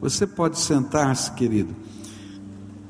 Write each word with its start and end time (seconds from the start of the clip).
Você 0.00 0.28
pode 0.28 0.60
sentar-se, 0.60 1.32
querido. 1.32 1.74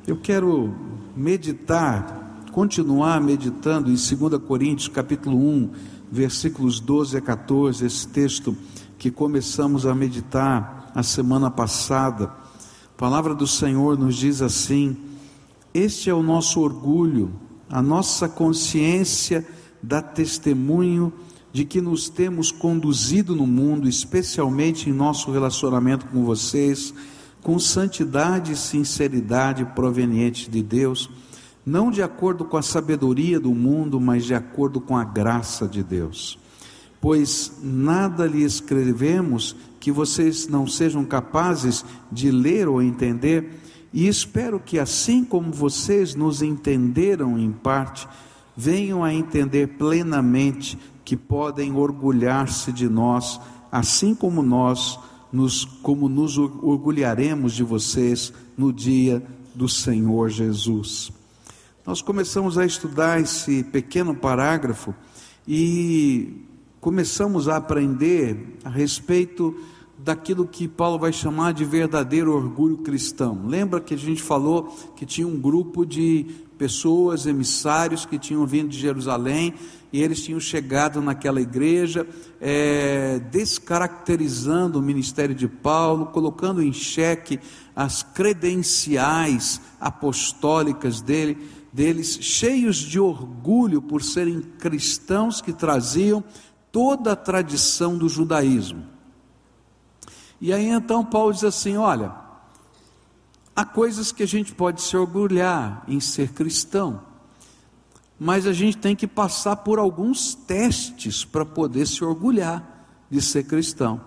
Eu 0.06 0.18
quero 0.18 0.74
meditar, 1.16 2.44
continuar 2.52 3.18
meditando 3.18 3.90
em 3.90 3.94
2 3.94 4.42
Coríntios, 4.46 4.88
capítulo 4.88 5.38
1, 5.38 5.70
versículos 6.12 6.80
12 6.80 7.16
a 7.16 7.20
14, 7.22 7.86
esse 7.86 8.06
texto 8.08 8.54
que 8.98 9.10
começamos 9.10 9.86
a 9.86 9.94
meditar 9.94 10.92
a 10.94 11.02
semana 11.02 11.50
passada. 11.50 12.24
A 12.24 12.98
palavra 12.98 13.34
do 13.34 13.46
Senhor 13.46 13.98
nos 13.98 14.14
diz 14.14 14.42
assim: 14.42 14.94
Este 15.72 16.10
é 16.10 16.14
o 16.14 16.22
nosso 16.22 16.60
orgulho, 16.60 17.32
a 17.70 17.80
nossa 17.80 18.28
consciência 18.28 19.46
dá 19.82 20.02
testemunho 20.02 21.10
de 21.52 21.64
que 21.64 21.80
nos 21.80 22.08
temos 22.08 22.50
conduzido 22.50 23.34
no 23.34 23.46
mundo, 23.46 23.88
especialmente 23.88 24.88
em 24.88 24.92
nosso 24.92 25.30
relacionamento 25.30 26.06
com 26.06 26.24
vocês, 26.24 26.92
com 27.42 27.58
santidade 27.58 28.52
e 28.52 28.56
sinceridade 28.56 29.64
provenientes 29.74 30.48
de 30.48 30.62
Deus, 30.62 31.08
não 31.64 31.90
de 31.90 32.02
acordo 32.02 32.44
com 32.44 32.56
a 32.56 32.62
sabedoria 32.62 33.38
do 33.38 33.54
mundo, 33.54 34.00
mas 34.00 34.24
de 34.24 34.34
acordo 34.34 34.80
com 34.80 34.96
a 34.96 35.04
graça 35.04 35.66
de 35.66 35.82
Deus. 35.82 36.38
Pois 37.00 37.52
nada 37.62 38.26
lhe 38.26 38.42
escrevemos 38.42 39.54
que 39.78 39.92
vocês 39.92 40.48
não 40.48 40.66
sejam 40.66 41.04
capazes 41.04 41.84
de 42.10 42.30
ler 42.30 42.68
ou 42.68 42.82
entender, 42.82 43.60
e 43.92 44.06
espero 44.06 44.60
que, 44.60 44.78
assim 44.78 45.24
como 45.24 45.52
vocês 45.52 46.14
nos 46.14 46.42
entenderam 46.42 47.38
em 47.38 47.50
parte, 47.50 48.06
venham 48.56 49.04
a 49.04 49.14
entender 49.14 49.68
plenamente 49.78 50.76
que 51.08 51.16
podem 51.16 51.74
orgulhar-se 51.74 52.70
de 52.70 52.86
nós, 52.86 53.40
assim 53.72 54.14
como 54.14 54.42
nós 54.42 55.00
nos 55.32 55.64
como 55.64 56.06
nos 56.06 56.36
orgulharemos 56.36 57.54
de 57.54 57.62
vocês 57.62 58.30
no 58.58 58.70
dia 58.70 59.22
do 59.54 59.66
Senhor 59.66 60.28
Jesus. 60.28 61.10
Nós 61.86 62.02
começamos 62.02 62.58
a 62.58 62.66
estudar 62.66 63.18
esse 63.22 63.64
pequeno 63.64 64.14
parágrafo 64.14 64.94
e 65.46 66.44
começamos 66.78 67.48
a 67.48 67.56
aprender 67.56 68.58
a 68.62 68.68
respeito 68.68 69.58
daquilo 69.96 70.46
que 70.46 70.68
Paulo 70.68 70.98
vai 70.98 71.10
chamar 71.10 71.54
de 71.54 71.64
verdadeiro 71.64 72.34
orgulho 72.34 72.76
cristão. 72.76 73.46
Lembra 73.46 73.80
que 73.80 73.94
a 73.94 73.98
gente 73.98 74.22
falou 74.22 74.76
que 74.94 75.06
tinha 75.06 75.26
um 75.26 75.40
grupo 75.40 75.86
de 75.86 76.26
pessoas, 76.58 77.24
emissários 77.24 78.04
que 78.04 78.18
tinham 78.18 78.44
vindo 78.44 78.68
de 78.68 78.78
Jerusalém 78.78 79.54
e 79.92 80.02
eles 80.02 80.22
tinham 80.22 80.40
chegado 80.40 81.00
naquela 81.00 81.40
igreja, 81.40 82.06
é, 82.40 83.18
descaracterizando 83.30 84.78
o 84.78 84.82
ministério 84.82 85.34
de 85.34 85.48
Paulo, 85.48 86.06
colocando 86.06 86.62
em 86.62 86.72
xeque 86.72 87.40
as 87.74 88.02
credenciais 88.02 89.60
apostólicas 89.80 91.00
dele, 91.00 91.38
deles, 91.72 92.18
cheios 92.20 92.76
de 92.76 93.00
orgulho 93.00 93.80
por 93.80 94.02
serem 94.02 94.40
cristãos 94.40 95.40
que 95.40 95.52
traziam 95.52 96.22
toda 96.70 97.12
a 97.12 97.16
tradição 97.16 97.96
do 97.96 98.08
judaísmo. 98.08 98.84
E 100.40 100.52
aí 100.52 100.68
então 100.68 101.04
Paulo 101.04 101.32
diz 101.32 101.44
assim: 101.44 101.76
olha, 101.76 102.14
há 103.56 103.64
coisas 103.64 104.12
que 104.12 104.22
a 104.22 104.26
gente 104.26 104.54
pode 104.54 104.82
se 104.82 104.96
orgulhar 104.96 105.82
em 105.88 105.98
ser 105.98 106.32
cristão, 106.32 107.02
mas 108.18 108.46
a 108.46 108.52
gente 108.52 108.76
tem 108.76 108.96
que 108.96 109.06
passar 109.06 109.56
por 109.56 109.78
alguns 109.78 110.34
testes 110.34 111.24
para 111.24 111.44
poder 111.44 111.86
se 111.86 112.04
orgulhar 112.04 112.86
de 113.10 113.22
ser 113.22 113.44
cristão. 113.44 114.00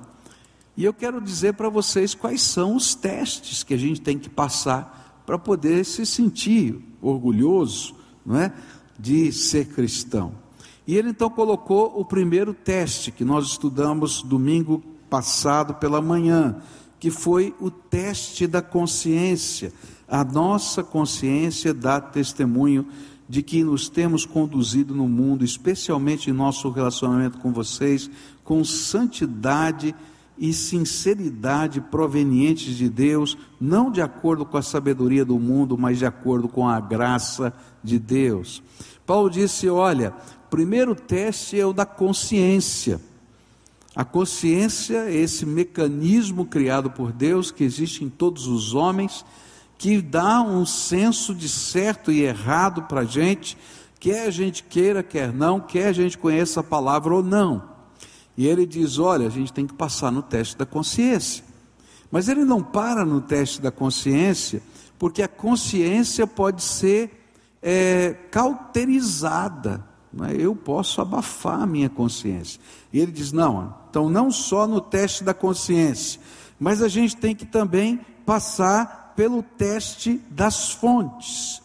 E 0.76 0.84
eu 0.84 0.94
quero 0.94 1.22
dizer 1.22 1.54
para 1.54 1.70
vocês 1.70 2.14
quais 2.14 2.42
são 2.42 2.76
os 2.76 2.94
testes 2.96 3.64
que 3.64 3.74
a 3.74 3.78
gente 3.78 4.02
tem 4.02 4.18
que 4.18 4.30
passar 4.30 5.22
para 5.26 5.38
poder 5.38 5.86
se 5.86 6.06
sentir 6.06 6.80
orgulhoso, 7.02 7.96
não 8.26 8.38
é, 8.38 8.54
de 9.00 9.32
ser 9.32 9.68
cristão. 9.68 10.34
E 10.86 10.96
ele 10.96 11.10
então 11.10 11.30
colocou 11.30 12.00
o 12.00 12.04
primeiro 12.04 12.54
teste 12.54 13.12
que 13.12 13.24
nós 13.24 13.48
estudamos 13.48 14.22
domingo 14.24 14.84
passado 15.10 15.76
pela 15.76 16.02
manhã, 16.02 16.58
que 17.00 17.10
foi 17.10 17.56
o 17.60 17.70
teste 17.70 18.48
da 18.48 18.62
consciência. 18.62 19.72
A 20.08 20.24
nossa 20.24 20.84
consciência 20.84 21.74
dá 21.74 22.02
testemunho 22.02 22.88
de 23.32 23.42
que 23.42 23.64
nos 23.64 23.88
temos 23.88 24.26
conduzido 24.26 24.94
no 24.94 25.08
mundo, 25.08 25.46
especialmente 25.46 26.30
em 26.30 26.34
nosso 26.34 26.70
relacionamento 26.70 27.38
com 27.38 27.54
vocês, 27.54 28.12
com 28.44 28.62
santidade 28.62 29.96
e 30.38 30.52
sinceridade 30.52 31.80
provenientes 31.80 32.76
de 32.76 32.90
Deus, 32.90 33.38
não 33.58 33.90
de 33.90 34.02
acordo 34.02 34.46
com 34.46 34.58
a 34.58 34.62
sabedoria 34.62 35.24
do 35.24 35.40
mundo, 35.40 35.78
mas 35.78 36.00
de 36.00 36.06
acordo 36.06 36.50
com 36.50 36.68
a 36.68 36.78
graça 36.82 37.54
de 37.82 37.98
Deus. 37.98 38.62
Paulo 39.06 39.30
disse: 39.30 39.70
olha, 39.70 40.14
primeiro 40.50 40.94
teste 40.94 41.58
é 41.58 41.66
o 41.66 41.72
da 41.72 41.86
consciência. 41.86 43.00
A 43.96 44.04
consciência 44.04 45.06
é 45.06 45.16
esse 45.16 45.46
mecanismo 45.46 46.46
criado 46.46 46.92
por 46.92 47.14
Deus 47.14 47.50
que 47.50 47.64
existe 47.64 48.04
em 48.04 48.10
todos 48.10 48.46
os 48.48 48.74
homens, 48.74 49.24
que 49.82 50.00
dá 50.00 50.44
um 50.44 50.64
senso 50.64 51.34
de 51.34 51.50
certo 51.50 52.12
e 52.12 52.22
errado 52.22 52.84
para 52.84 53.02
a 53.02 53.04
gente, 53.04 53.58
quer 54.00 54.28
a 54.28 54.30
gente 54.30 54.62
queira, 54.62 55.02
quer 55.02 55.34
não, 55.34 55.60
quer 55.60 55.88
a 55.88 55.92
gente 55.92 56.20
conheça 56.20 56.60
a 56.60 56.64
palavra 56.64 57.16
ou 57.16 57.24
não. 57.24 57.64
E 58.38 58.46
ele 58.46 58.68
diz: 58.68 59.00
olha, 59.00 59.26
a 59.26 59.30
gente 59.32 59.52
tem 59.52 59.66
que 59.66 59.74
passar 59.74 60.12
no 60.12 60.22
teste 60.22 60.56
da 60.56 60.68
consciência. 60.68 61.44
Mas 62.12 62.30
ele 62.30 62.46
não 62.46 62.62
para 62.62 63.04
no 63.04 63.22
teste 63.22 63.60
da 63.60 63.72
consciência, 63.72 64.62
porque 65.00 65.24
a 65.24 65.28
consciência 65.28 66.28
pode 66.28 66.62
ser 66.62 67.32
é, 67.60 68.14
cauterizada. 68.30 69.84
É? 70.30 70.36
Eu 70.40 70.56
posso 70.56 71.02
abafar 71.02 71.60
a 71.60 71.66
minha 71.66 71.90
consciência. 71.90 72.62
E 72.94 73.00
ele 73.00 73.12
diz: 73.12 73.32
não, 73.32 73.74
então 73.90 74.12
não 74.12 74.30
só 74.30 74.68
no 74.68 74.80
teste 74.80 75.24
da 75.24 75.34
consciência, 75.34 76.22
mas 76.60 76.84
a 76.84 76.88
gente 76.88 77.18
tem 77.18 77.36
que 77.36 77.48
também 77.48 78.00
passar 78.28 79.01
pelo 79.22 79.44
teste 79.44 80.20
das 80.32 80.72
fontes. 80.72 81.62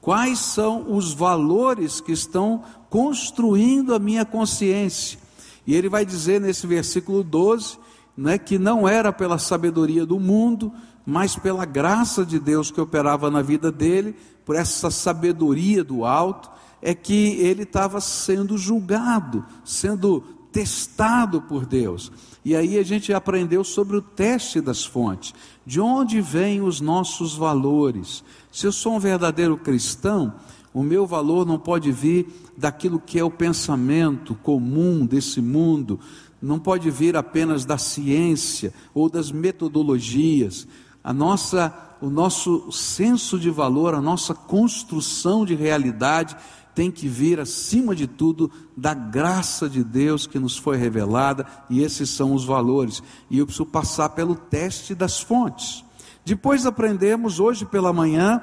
Quais 0.00 0.38
são 0.38 0.96
os 0.96 1.12
valores 1.12 2.00
que 2.00 2.12
estão 2.12 2.64
construindo 2.88 3.94
a 3.94 3.98
minha 3.98 4.24
consciência? 4.24 5.18
E 5.66 5.74
ele 5.74 5.90
vai 5.90 6.06
dizer 6.06 6.40
nesse 6.40 6.66
versículo 6.66 7.22
12, 7.22 7.76
né, 8.16 8.38
que 8.38 8.58
não 8.58 8.88
era 8.88 9.12
pela 9.12 9.36
sabedoria 9.36 10.06
do 10.06 10.18
mundo, 10.18 10.72
mas 11.04 11.36
pela 11.36 11.66
graça 11.66 12.24
de 12.24 12.38
Deus 12.38 12.70
que 12.70 12.80
operava 12.80 13.30
na 13.30 13.42
vida 13.42 13.70
dele, 13.70 14.16
por 14.42 14.56
essa 14.56 14.90
sabedoria 14.90 15.84
do 15.84 16.06
alto, 16.06 16.50
é 16.80 16.94
que 16.94 17.36
ele 17.38 17.64
estava 17.64 18.00
sendo 18.00 18.56
julgado, 18.56 19.44
sendo 19.62 20.24
testado 20.54 21.42
por 21.42 21.66
Deus. 21.66 22.12
E 22.44 22.54
aí 22.54 22.78
a 22.78 22.82
gente 22.84 23.12
aprendeu 23.12 23.64
sobre 23.64 23.96
o 23.96 24.00
teste 24.00 24.60
das 24.60 24.84
fontes. 24.84 25.34
De 25.66 25.80
onde 25.80 26.20
vêm 26.20 26.62
os 26.62 26.80
nossos 26.80 27.34
valores? 27.34 28.22
Se 28.52 28.64
eu 28.64 28.70
sou 28.70 28.94
um 28.94 29.00
verdadeiro 29.00 29.56
cristão, 29.56 30.32
o 30.72 30.80
meu 30.80 31.06
valor 31.06 31.44
não 31.44 31.58
pode 31.58 31.90
vir 31.90 32.28
daquilo 32.56 33.00
que 33.00 33.18
é 33.18 33.24
o 33.24 33.30
pensamento 33.30 34.36
comum 34.36 35.04
desse 35.04 35.40
mundo, 35.40 35.98
não 36.40 36.60
pode 36.60 36.88
vir 36.88 37.16
apenas 37.16 37.64
da 37.64 37.76
ciência 37.76 38.72
ou 38.94 39.10
das 39.10 39.32
metodologias. 39.32 40.68
A 41.02 41.12
nossa, 41.12 41.74
o 42.00 42.08
nosso 42.08 42.70
senso 42.70 43.40
de 43.40 43.50
valor, 43.50 43.92
a 43.92 44.00
nossa 44.00 44.34
construção 44.34 45.44
de 45.44 45.56
realidade 45.56 46.36
tem 46.74 46.90
que 46.90 47.06
vir, 47.06 47.38
acima 47.38 47.94
de 47.94 48.06
tudo, 48.06 48.50
da 48.76 48.94
graça 48.94 49.68
de 49.68 49.84
Deus 49.84 50.26
que 50.26 50.38
nos 50.38 50.56
foi 50.56 50.76
revelada, 50.76 51.46
e 51.70 51.82
esses 51.82 52.10
são 52.10 52.34
os 52.34 52.44
valores. 52.44 53.02
E 53.30 53.38
eu 53.38 53.46
preciso 53.46 53.66
passar 53.66 54.08
pelo 54.10 54.34
teste 54.34 54.94
das 54.94 55.20
fontes. 55.20 55.84
Depois 56.24 56.64
aprendemos 56.64 57.38
hoje 57.38 57.64
pela 57.64 57.92
manhã 57.92 58.42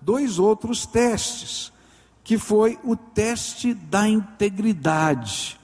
dois 0.00 0.38
outros 0.38 0.86
testes, 0.86 1.70
que 2.24 2.38
foi 2.38 2.78
o 2.82 2.96
teste 2.96 3.74
da 3.74 4.08
integridade. 4.08 5.59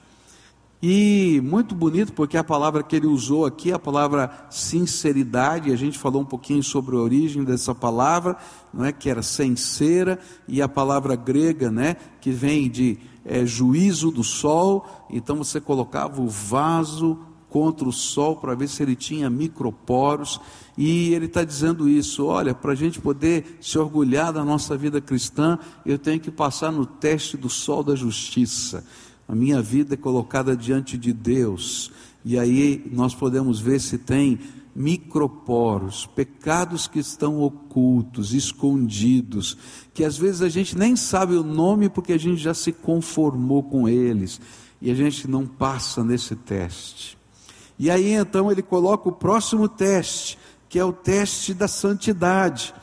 E 0.81 1.41
muito 1.43 1.73
bonito, 1.73 2.13
porque 2.13 2.37
a 2.37 2.43
palavra 2.43 2.83
que 2.83 2.95
ele 2.95 3.07
usou 3.07 3.47
aqui, 3.47 3.71
a 3.71 3.79
palavra 3.79 4.47
sinceridade, 4.49 5.71
a 5.71 5.75
gente 5.75 5.97
falou 5.97 6.21
um 6.21 6.25
pouquinho 6.25 6.61
sobre 6.61 6.95
a 6.95 6.99
origem 6.99 7.43
dessa 7.43 7.73
palavra, 7.73 8.37
não 8.71 8.85
é? 8.85 8.91
Que 8.91 9.09
era 9.09 9.23
sincera, 9.23 10.19
e 10.47 10.61
a 10.61 10.69
palavra 10.69 11.15
grega, 11.15 11.71
né, 11.71 11.95
que 12.21 12.29
vem 12.29 12.69
de 12.69 12.99
é, 13.25 13.43
juízo 13.43 14.11
do 14.11 14.23
sol, 14.23 14.85
então 15.09 15.37
você 15.37 15.59
colocava 15.59 16.21
o 16.21 16.27
vaso 16.27 17.17
contra 17.49 17.87
o 17.87 17.93
sol 17.93 18.35
para 18.35 18.53
ver 18.53 18.67
se 18.67 18.83
ele 18.83 18.95
tinha 18.95 19.31
microporos, 19.31 20.39
e 20.77 21.11
ele 21.11 21.25
está 21.25 21.43
dizendo 21.43 21.89
isso: 21.89 22.27
olha, 22.27 22.53
para 22.53 22.73
a 22.73 22.75
gente 22.75 23.01
poder 23.01 23.57
se 23.59 23.79
orgulhar 23.79 24.31
da 24.31 24.45
nossa 24.45 24.77
vida 24.77 25.01
cristã, 25.01 25.57
eu 25.83 25.97
tenho 25.97 26.19
que 26.19 26.29
passar 26.29 26.71
no 26.71 26.85
teste 26.85 27.35
do 27.35 27.49
sol 27.49 27.83
da 27.83 27.95
justiça 27.95 28.83
a 29.27 29.35
minha 29.35 29.61
vida 29.61 29.95
é 29.95 29.97
colocada 29.97 30.55
diante 30.55 30.97
de 30.97 31.11
Deus, 31.11 31.91
e 32.23 32.37
aí 32.37 32.89
nós 32.91 33.13
podemos 33.13 33.59
ver 33.59 33.79
se 33.79 33.97
tem 33.97 34.39
microporos, 34.75 36.05
pecados 36.05 36.87
que 36.87 36.99
estão 36.99 37.41
ocultos, 37.41 38.31
escondidos, 38.31 39.57
que 39.91 40.03
às 40.03 40.15
vezes 40.17 40.43
a 40.43 40.49
gente 40.49 40.77
nem 40.77 40.95
sabe 40.95 41.35
o 41.35 41.43
nome 41.43 41.89
porque 41.89 42.13
a 42.13 42.17
gente 42.19 42.37
já 42.37 42.53
se 42.53 42.71
conformou 42.71 43.63
com 43.63 43.89
eles 43.89 44.39
e 44.79 44.91
a 44.91 44.93
gente 44.93 45.27
não 45.27 45.47
passa 45.47 46.03
nesse 46.03 46.35
teste. 46.35 47.17
E 47.79 47.89
aí 47.89 48.13
então 48.13 48.51
ele 48.51 48.61
coloca 48.61 49.09
o 49.09 49.11
próximo 49.11 49.67
teste, 49.67 50.37
que 50.69 50.77
é 50.77 50.85
o 50.85 50.93
teste 50.93 51.55
da 51.55 51.67
santidade. 51.67 52.73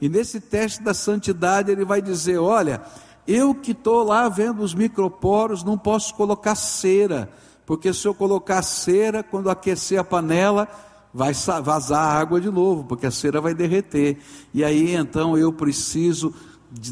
E 0.00 0.08
nesse 0.08 0.40
teste 0.40 0.82
da 0.82 0.92
santidade 0.92 1.70
ele 1.70 1.84
vai 1.84 2.02
dizer: 2.02 2.38
olha, 2.38 2.82
eu 3.26 3.54
que 3.54 3.72
estou 3.72 4.04
lá 4.04 4.28
vendo 4.28 4.62
os 4.62 4.74
microporos, 4.74 5.64
não 5.64 5.78
posso 5.78 6.14
colocar 6.14 6.54
cera, 6.54 7.30
porque 7.66 7.92
se 7.92 8.06
eu 8.06 8.14
colocar 8.14 8.62
cera, 8.62 9.22
quando 9.22 9.50
aquecer 9.50 9.98
a 9.98 10.04
panela, 10.04 10.68
vai 11.12 11.32
vazar 11.62 12.16
água 12.16 12.40
de 12.40 12.50
novo, 12.50 12.84
porque 12.84 13.06
a 13.06 13.10
cera 13.10 13.40
vai 13.40 13.54
derreter. 13.54 14.18
E 14.52 14.64
aí 14.64 14.94
então 14.94 15.38
eu 15.38 15.52
preciso 15.52 16.34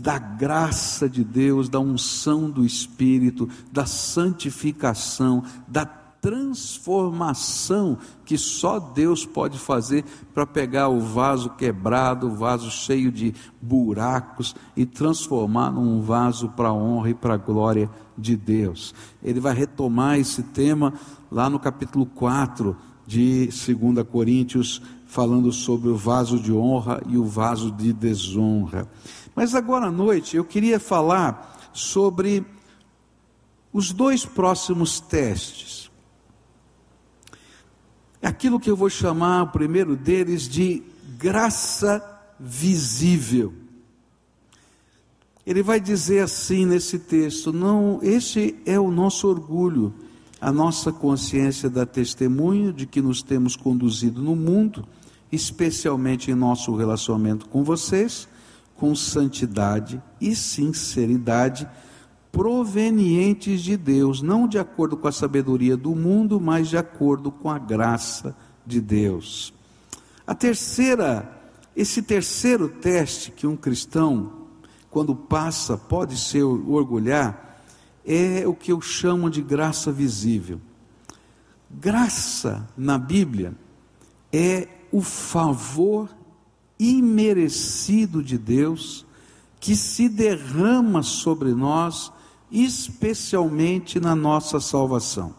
da 0.01 0.17
graça 0.17 1.09
de 1.09 1.25
Deus, 1.25 1.69
da 1.69 1.81
unção 1.81 2.49
do 2.49 2.65
Espírito, 2.65 3.49
da 3.73 3.85
santificação, 3.85 5.43
da 5.67 6.02
transformação 6.23 7.99
que 8.25 8.39
só 8.39 8.79
Deus 8.79 9.27
pode 9.27 9.59
fazer 9.59 10.05
para 10.33 10.47
pegar 10.47 10.89
o 10.89 11.01
vaso 11.01 11.51
quebrado, 11.51 12.29
o 12.29 12.37
vaso 12.37 12.71
cheio 12.71 13.11
de 13.11 13.35
buracos 13.61 14.55
e 14.77 14.87
transformar 14.87 15.73
num 15.73 16.01
vaso 16.01 16.49
para 16.51 16.69
a 16.69 16.73
honra 16.73 17.11
e 17.11 17.15
para 17.15 17.35
a 17.35 17.39
glória 17.39 17.91
de 18.17 18.37
Deus. 18.37 18.95
Ele 19.21 19.41
vai 19.41 19.53
retomar 19.53 20.17
esse 20.17 20.45
tema 20.45 20.95
lá 21.29 21.51
no 21.51 21.59
capítulo 21.59 22.07
4 22.07 22.77
de 23.05 23.47
2 23.47 24.07
Coríntios, 24.07 24.81
falando 25.07 25.51
sobre 25.51 25.89
o 25.89 25.97
vaso 25.97 26.39
de 26.39 26.53
honra 26.53 27.03
e 27.09 27.19
o 27.19 27.25
vaso 27.25 27.73
de 27.73 27.93
desonra. 27.93 28.89
Mas 29.35 29.57
agora 29.57 29.87
à 29.87 29.91
noite 29.91 30.37
eu 30.37 30.45
queria 30.45 30.79
falar 30.79 31.59
sobre 31.73 32.47
os 33.73 33.93
dois 33.93 34.25
próximos 34.25 35.01
testes. 35.01 35.92
Aquilo 38.23 38.61
que 38.61 38.71
eu 38.71 38.77
vou 38.77 38.89
chamar, 38.89 39.43
o 39.43 39.49
primeiro 39.49 39.97
deles, 39.97 40.49
de 40.49 40.83
graça 41.19 42.03
visível. 42.39 43.53
Ele 45.45 45.63
vai 45.63 45.81
dizer 45.81 46.21
assim 46.21 46.65
nesse 46.65 46.99
texto: 46.99 47.53
não, 47.53 47.99
esse 48.03 48.57
é 48.65 48.79
o 48.79 48.91
nosso 48.91 49.27
orgulho 49.29 49.93
a 50.43 50.51
nossa 50.51 50.91
consciência 50.91 51.71
dá 51.71 51.87
testemunho 51.87 52.73
de 52.73 52.85
que 52.85 53.01
nos 53.01 53.23
temos 53.23 53.55
conduzido 53.55 54.21
no 54.21 54.35
mundo, 54.35 54.85
especialmente 55.31 56.33
em 56.33 56.35
nosso 56.35 56.75
relacionamento 56.75 57.49
com 57.49 57.63
vocês, 57.63 58.29
com 58.75 58.93
santidade 58.93 60.03
e 60.21 60.35
sinceridade 60.35 61.69
provenientes 62.33 63.61
de 63.61 63.77
Deus, 63.77 64.23
não 64.23 64.49
de 64.49 64.59
acordo 64.59 64.97
com 64.97 65.07
a 65.07 65.13
sabedoria 65.13 65.77
do 65.77 65.95
mundo, 65.95 66.41
mas 66.41 66.69
de 66.69 66.79
acordo 66.79 67.31
com 67.31 67.51
a 67.51 67.59
graça 67.59 68.35
de 68.67 68.81
Deus. 68.81 69.53
A 70.27 70.35
terceira, 70.35 71.43
esse 71.77 72.01
terceiro 72.01 72.71
teste 72.71 73.31
que 73.31 73.47
um 73.47 73.57
cristão, 73.57 74.33
quando 74.91 75.15
passa, 75.15 75.77
pode 75.77 76.19
se 76.19 76.43
orgulhar, 76.43 77.61
é 78.05 78.47
o 78.47 78.55
que 78.55 78.73
eu 78.73 78.81
chamo 78.81 79.29
de 79.31 79.43
graça 79.43 79.93
visível. 79.93 80.59
Graça 81.71 82.69
na 82.77 82.99
Bíblia 82.99 83.55
é 84.33 84.69
o 84.91 85.03
favor 85.03 86.09
imerecido 86.79 88.23
de 88.23 88.37
Deus 88.37 89.07
que 89.61 89.77
se 89.77 90.09
derrama 90.09 91.03
sobre 91.03 91.53
nós, 91.55 92.13
especialmente 92.53 93.99
na 93.99 94.15
nossa 94.15 94.61
salvação. 94.61 95.35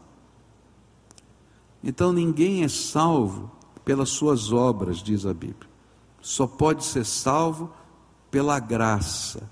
Então 1.84 2.12
ninguém 2.12 2.64
é 2.64 2.68
salvo 2.68 3.52
pelas 3.86 4.10
suas 4.10 4.52
obras, 4.52 4.98
diz 4.98 5.26
a 5.26 5.34
Bíblia. 5.34 5.70
Só 6.22 6.48
pode 6.48 6.84
ser 6.84 7.06
salvo 7.06 7.70
pela 8.32 8.60
graça 8.60 9.48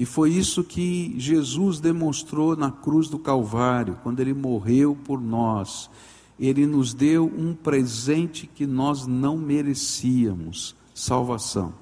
e 0.00 0.06
foi 0.06 0.30
isso 0.30 0.64
que 0.64 1.14
Jesus 1.18 1.78
demonstrou 1.78 2.56
na 2.56 2.70
cruz 2.70 3.06
do 3.06 3.18
Calvário, 3.18 3.98
quando 4.02 4.18
ele 4.20 4.32
morreu 4.32 4.96
por 5.04 5.20
nós. 5.20 5.90
Ele 6.38 6.66
nos 6.66 6.94
deu 6.94 7.26
um 7.26 7.54
presente 7.54 8.46
que 8.46 8.66
nós 8.66 9.06
não 9.06 9.36
merecíamos 9.36 10.74
salvação. 10.94 11.74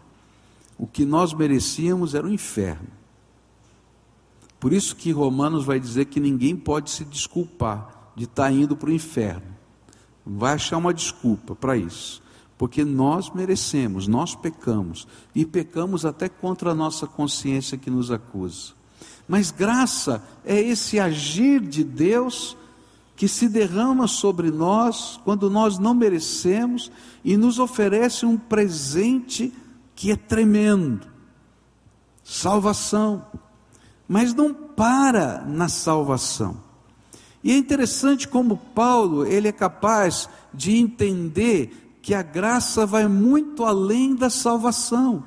O 0.77 0.85
que 0.85 1.05
nós 1.05 1.33
merecíamos 1.33 2.13
era 2.13 2.27
o 2.27 2.33
inferno. 2.33 2.89
Por 4.59 4.73
isso 4.73 4.97
que 4.97 5.13
Romanos 5.13 5.65
vai 5.65 5.79
dizer 5.79 6.07
que 6.07 6.19
ninguém 6.19 6.57
pode 6.57 6.91
se 6.91 7.05
desculpar 7.05 8.13
de 8.17 8.25
estar 8.25 8.51
indo 8.51 8.77
para 8.77 8.91
o 8.91 8.93
inferno. 8.93 9.57
Vai 10.27 10.55
achar 10.55 10.77
uma 10.77 10.93
desculpa 10.93 11.55
para 11.55 11.77
isso 11.77 12.23
porque 12.59 12.85
nós 12.85 13.31
merecemos, 13.31 14.09
nós 14.09 14.35
pecamos, 14.35 15.07
e 15.33 15.47
pecamos 15.47 16.05
até 16.05 16.29
contra 16.29 16.73
a 16.73 16.75
nossa 16.75 17.07
consciência 17.07 17.79
que 17.79 17.89
nos 17.89 18.11
acusa. 18.11 18.73
Mas 19.29 19.53
graça 19.53 20.23
é 20.45 20.61
esse 20.61 20.99
agir 20.99 21.61
de 21.61 21.85
Deus 21.85 22.57
que 23.15 23.29
se 23.29 23.49
derrama 23.49 24.09
sobre 24.09 24.51
nós 24.51 25.21
quando 25.25 25.49
nós 25.49 25.79
não 25.79 25.95
merecemos 25.95 26.91
e 27.25 27.37
nos 27.37 27.61
oferece 27.61 28.27
um 28.27 28.37
presente 28.37 29.53
que 29.95 30.11
é 30.11 30.17
tremendo 30.17 31.07
salvação. 32.25 33.25
Mas 34.09 34.33
não 34.33 34.55
para 34.55 35.45
na 35.47 35.69
salvação. 35.69 36.57
E 37.45 37.53
é 37.53 37.57
interessante 37.57 38.27
como 38.27 38.57
Paulo, 38.57 39.25
ele 39.27 39.49
é 39.49 39.53
capaz 39.53 40.29
de 40.53 40.77
entender 40.77 41.99
que 42.03 42.15
a 42.15 42.23
graça 42.23 42.87
vai 42.87 43.07
muito 43.07 43.65
além 43.65 44.15
da 44.15 44.31
salvação. 44.31 45.23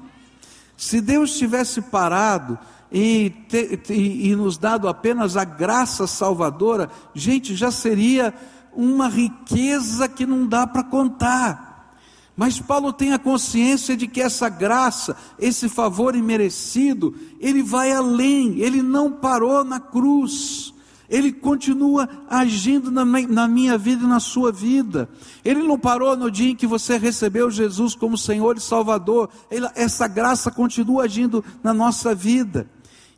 Se 0.75 0.99
Deus 0.99 1.37
tivesse 1.37 1.79
parado 1.79 2.57
e, 2.91 3.29
te, 3.47 3.79
e, 3.89 4.31
e 4.31 4.35
nos 4.35 4.57
dado 4.57 4.87
apenas 4.87 5.37
a 5.37 5.43
graça 5.43 6.07
salvadora, 6.07 6.89
gente, 7.13 7.55
já 7.55 7.71
seria 7.71 8.33
uma 8.73 9.07
riqueza 9.07 10.07
que 10.07 10.25
não 10.25 10.47
dá 10.47 10.65
para 10.65 10.83
contar. 10.83 11.70
Mas 12.41 12.59
Paulo 12.59 12.91
tem 12.91 13.13
a 13.13 13.19
consciência 13.19 13.95
de 13.95 14.07
que 14.07 14.19
essa 14.19 14.49
graça, 14.49 15.15
esse 15.37 15.69
favor 15.69 16.15
imerecido, 16.15 17.13
ele 17.39 17.61
vai 17.61 17.91
além, 17.91 18.59
ele 18.61 18.81
não 18.81 19.11
parou 19.11 19.63
na 19.63 19.79
cruz. 19.79 20.73
Ele 21.07 21.31
continua 21.31 22.09
agindo 22.27 22.89
na, 22.89 23.47
minha 23.47 23.77
vida 23.77 24.05
e 24.05 24.07
na 24.07 24.19
sua 24.19 24.51
vida. 24.51 25.07
Ele 25.45 25.61
não 25.61 25.77
parou 25.77 26.17
no 26.17 26.31
dia 26.31 26.49
em 26.49 26.55
que 26.55 26.65
você 26.65 26.97
recebeu 26.97 27.51
Jesus 27.51 27.93
como 27.93 28.17
Senhor 28.17 28.57
e 28.57 28.59
Salvador. 28.59 29.29
Ele, 29.51 29.69
essa 29.75 30.07
graça 30.07 30.49
continua 30.49 31.03
agindo 31.03 31.45
na 31.61 31.75
nossa 31.75 32.15
vida. 32.15 32.67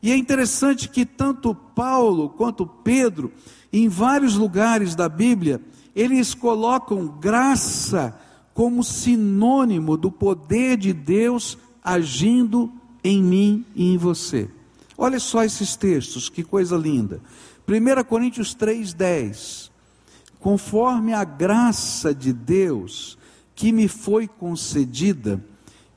E 0.01 0.11
é 0.11 0.17
interessante 0.17 0.89
que 0.89 1.05
tanto 1.05 1.55
Paulo 1.55 2.27
quanto 2.27 2.67
Pedro, 2.67 3.31
em 3.71 3.87
vários 3.87 4.35
lugares 4.35 4.95
da 4.95 5.07
Bíblia, 5.07 5.61
eles 5.95 6.33
colocam 6.33 7.07
graça 7.07 8.19
como 8.53 8.83
sinônimo 8.83 9.97
do 9.97 10.11
poder 10.11 10.77
de 10.77 10.93
Deus 10.93 11.57
agindo 11.83 12.71
em 13.03 13.21
mim 13.21 13.65
e 13.75 13.93
em 13.93 13.97
você. 13.97 14.49
Olha 14.97 15.19
só 15.19 15.43
esses 15.43 15.75
textos, 15.75 16.29
que 16.29 16.43
coisa 16.43 16.77
linda. 16.77 17.19
1 17.67 18.03
Coríntios 18.03 18.55
3,10: 18.55 19.71
Conforme 20.39 21.13
a 21.13 21.23
graça 21.23 22.13
de 22.13 22.31
Deus 22.31 23.17
que 23.55 23.71
me 23.71 23.87
foi 23.87 24.27
concedida, 24.27 25.43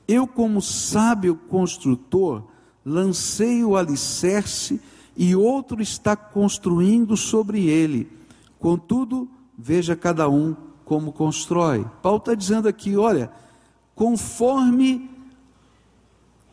eu, 0.07 0.25
como 0.25 0.61
sábio 0.61 1.35
construtor, 1.35 2.43
lancei 2.85 3.63
o 3.63 3.75
alicerce 3.75 4.79
e 5.15 5.35
outro 5.35 5.81
está 5.81 6.15
construindo 6.15 7.17
sobre 7.17 7.67
ele. 7.67 8.09
Contudo, 8.59 9.29
veja 9.57 9.95
cada 9.95 10.29
um 10.29 10.55
como 10.87 11.11
constrói. 11.11 11.85
Paulo 12.01 12.19
está 12.19 12.33
dizendo 12.33 12.67
aqui: 12.67 12.95
olha, 12.95 13.29
conforme 13.93 15.11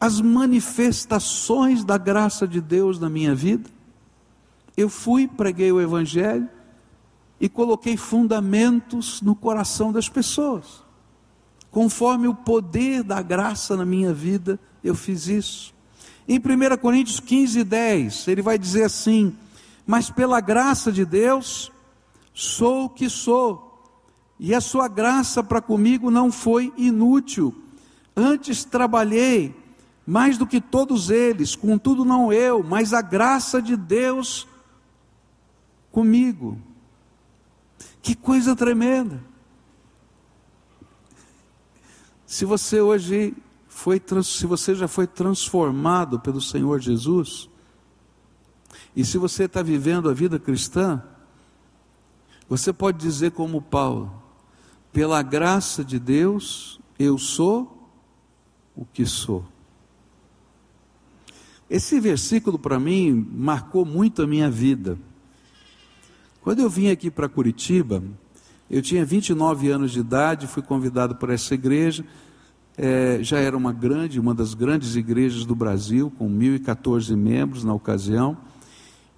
as 0.00 0.20
manifestações 0.20 1.84
da 1.84 1.96
graça 1.96 2.46
de 2.46 2.60
Deus 2.60 2.98
na 2.98 3.08
minha 3.08 3.32
vida, 3.32 3.70
eu 4.76 4.88
fui, 4.88 5.28
preguei 5.28 5.70
o 5.70 5.80
Evangelho 5.80 6.48
e 7.40 7.48
coloquei 7.48 7.96
fundamentos 7.96 9.22
no 9.22 9.36
coração 9.36 9.92
das 9.92 10.08
pessoas. 10.08 10.82
Conforme 11.70 12.26
o 12.26 12.34
poder 12.34 13.04
da 13.04 13.22
graça 13.22 13.76
na 13.76 13.84
minha 13.84 14.12
vida, 14.12 14.58
eu 14.82 14.96
fiz 14.96 15.28
isso. 15.28 15.72
Em 16.26 16.38
1 16.38 16.76
Coríntios 16.78 17.20
15, 17.20 17.62
10, 17.62 18.28
ele 18.28 18.42
vai 18.42 18.58
dizer 18.58 18.82
assim: 18.82 19.32
Mas 19.86 20.10
pela 20.10 20.40
graça 20.40 20.90
de 20.90 21.04
Deus, 21.04 21.70
sou 22.32 22.86
o 22.86 22.90
que 22.90 23.08
sou, 23.08 23.73
e 24.38 24.54
a 24.54 24.60
sua 24.60 24.88
graça 24.88 25.42
para 25.42 25.60
comigo 25.60 26.10
não 26.10 26.30
foi 26.30 26.72
inútil. 26.76 27.54
Antes 28.16 28.64
trabalhei 28.64 29.54
mais 30.06 30.36
do 30.36 30.46
que 30.46 30.60
todos 30.60 31.10
eles, 31.10 31.56
contudo 31.56 32.04
não 32.04 32.32
eu, 32.32 32.62
mas 32.62 32.92
a 32.92 33.00
graça 33.00 33.60
de 33.62 33.76
Deus 33.76 34.46
comigo. 35.90 36.58
Que 38.02 38.14
coisa 38.14 38.54
tremenda. 38.54 39.22
Se 42.26 42.44
você 42.44 42.80
hoje 42.80 43.34
foi, 43.68 44.02
se 44.22 44.46
você 44.46 44.74
já 44.74 44.88
foi 44.88 45.06
transformado 45.06 46.20
pelo 46.20 46.40
Senhor 46.40 46.80
Jesus, 46.80 47.48
e 48.94 49.04
se 49.04 49.18
você 49.18 49.44
está 49.44 49.62
vivendo 49.62 50.10
a 50.10 50.12
vida 50.12 50.38
cristã, 50.38 51.02
você 52.48 52.72
pode 52.72 52.98
dizer 52.98 53.32
como 53.32 53.62
Paulo: 53.62 54.23
pela 54.94 55.20
graça 55.22 55.84
de 55.84 55.98
Deus, 55.98 56.78
eu 56.96 57.18
sou 57.18 57.90
o 58.76 58.84
que 58.84 59.04
sou. 59.04 59.44
Esse 61.68 61.98
versículo 61.98 62.56
para 62.56 62.78
mim 62.78 63.28
marcou 63.32 63.84
muito 63.84 64.22
a 64.22 64.26
minha 64.26 64.48
vida. 64.48 64.96
Quando 66.40 66.60
eu 66.60 66.70
vim 66.70 66.90
aqui 66.90 67.10
para 67.10 67.28
Curitiba, 67.28 68.04
eu 68.70 68.80
tinha 68.80 69.04
29 69.04 69.68
anos 69.68 69.90
de 69.90 69.98
idade, 69.98 70.46
fui 70.46 70.62
convidado 70.62 71.16
por 71.16 71.28
essa 71.28 71.54
igreja. 71.54 72.04
É, 72.78 73.18
já 73.20 73.38
era 73.40 73.56
uma 73.56 73.72
grande, 73.72 74.20
uma 74.20 74.32
das 74.32 74.54
grandes 74.54 74.94
igrejas 74.94 75.44
do 75.44 75.56
Brasil, 75.56 76.08
com 76.16 76.30
1.014 76.30 77.16
membros 77.16 77.64
na 77.64 77.74
ocasião. 77.74 78.36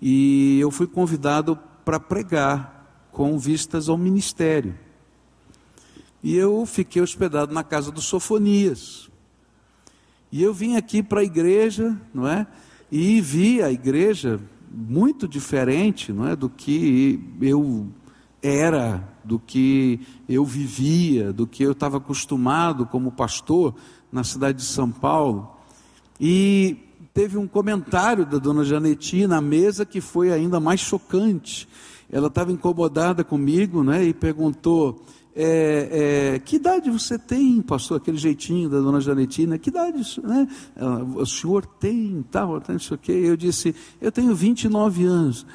E 0.00 0.58
eu 0.58 0.70
fui 0.70 0.86
convidado 0.86 1.58
para 1.84 2.00
pregar 2.00 3.08
com 3.12 3.38
vistas 3.38 3.90
ao 3.90 3.98
ministério. 3.98 4.85
E 6.26 6.34
eu 6.34 6.66
fiquei 6.66 7.00
hospedado 7.00 7.54
na 7.54 7.62
casa 7.62 7.92
do 7.92 8.00
Sofonias. 8.00 9.08
E 10.32 10.42
eu 10.42 10.52
vim 10.52 10.74
aqui 10.74 11.00
para 11.00 11.20
a 11.20 11.24
igreja, 11.24 11.96
não 12.12 12.26
é? 12.26 12.48
E 12.90 13.20
vi 13.20 13.62
a 13.62 13.70
igreja 13.70 14.40
muito 14.68 15.28
diferente, 15.28 16.12
não 16.12 16.26
é, 16.26 16.34
do 16.34 16.48
que 16.48 17.22
eu 17.40 17.86
era, 18.42 19.08
do 19.22 19.38
que 19.38 20.00
eu 20.28 20.44
vivia, 20.44 21.32
do 21.32 21.46
que 21.46 21.62
eu 21.62 21.70
estava 21.70 21.98
acostumado 21.98 22.86
como 22.86 23.12
pastor 23.12 23.72
na 24.10 24.24
cidade 24.24 24.58
de 24.58 24.64
São 24.64 24.90
Paulo. 24.90 25.48
E 26.20 26.76
teve 27.14 27.38
um 27.38 27.46
comentário 27.46 28.26
da 28.26 28.38
dona 28.38 28.64
Janeti 28.64 29.28
na 29.28 29.40
mesa 29.40 29.86
que 29.86 30.00
foi 30.00 30.32
ainda 30.32 30.58
mais 30.58 30.80
chocante. 30.80 31.68
Ela 32.10 32.26
estava 32.26 32.50
incomodada 32.50 33.22
comigo, 33.22 33.84
né, 33.84 34.02
e 34.02 34.12
perguntou: 34.12 35.06
é, 35.38 36.32
é, 36.34 36.38
que 36.38 36.56
idade 36.56 36.90
você 36.90 37.18
tem, 37.18 37.60
pastor? 37.60 37.98
Aquele 37.98 38.16
jeitinho 38.16 38.70
da 38.70 38.78
dona 38.78 39.02
Janetina, 39.02 39.58
que 39.58 39.68
idade 39.68 39.98
né? 40.22 40.48
o 41.14 41.26
senhor 41.26 41.66
tem, 41.66 42.24
tal, 42.30 42.62
não 42.66 42.78
sei 42.78 42.94
o 42.94 42.98
quê. 42.98 43.12
Eu 43.12 43.36
disse, 43.36 43.74
eu 44.00 44.10
tenho 44.10 44.34
29 44.34 45.04
anos. 45.04 45.46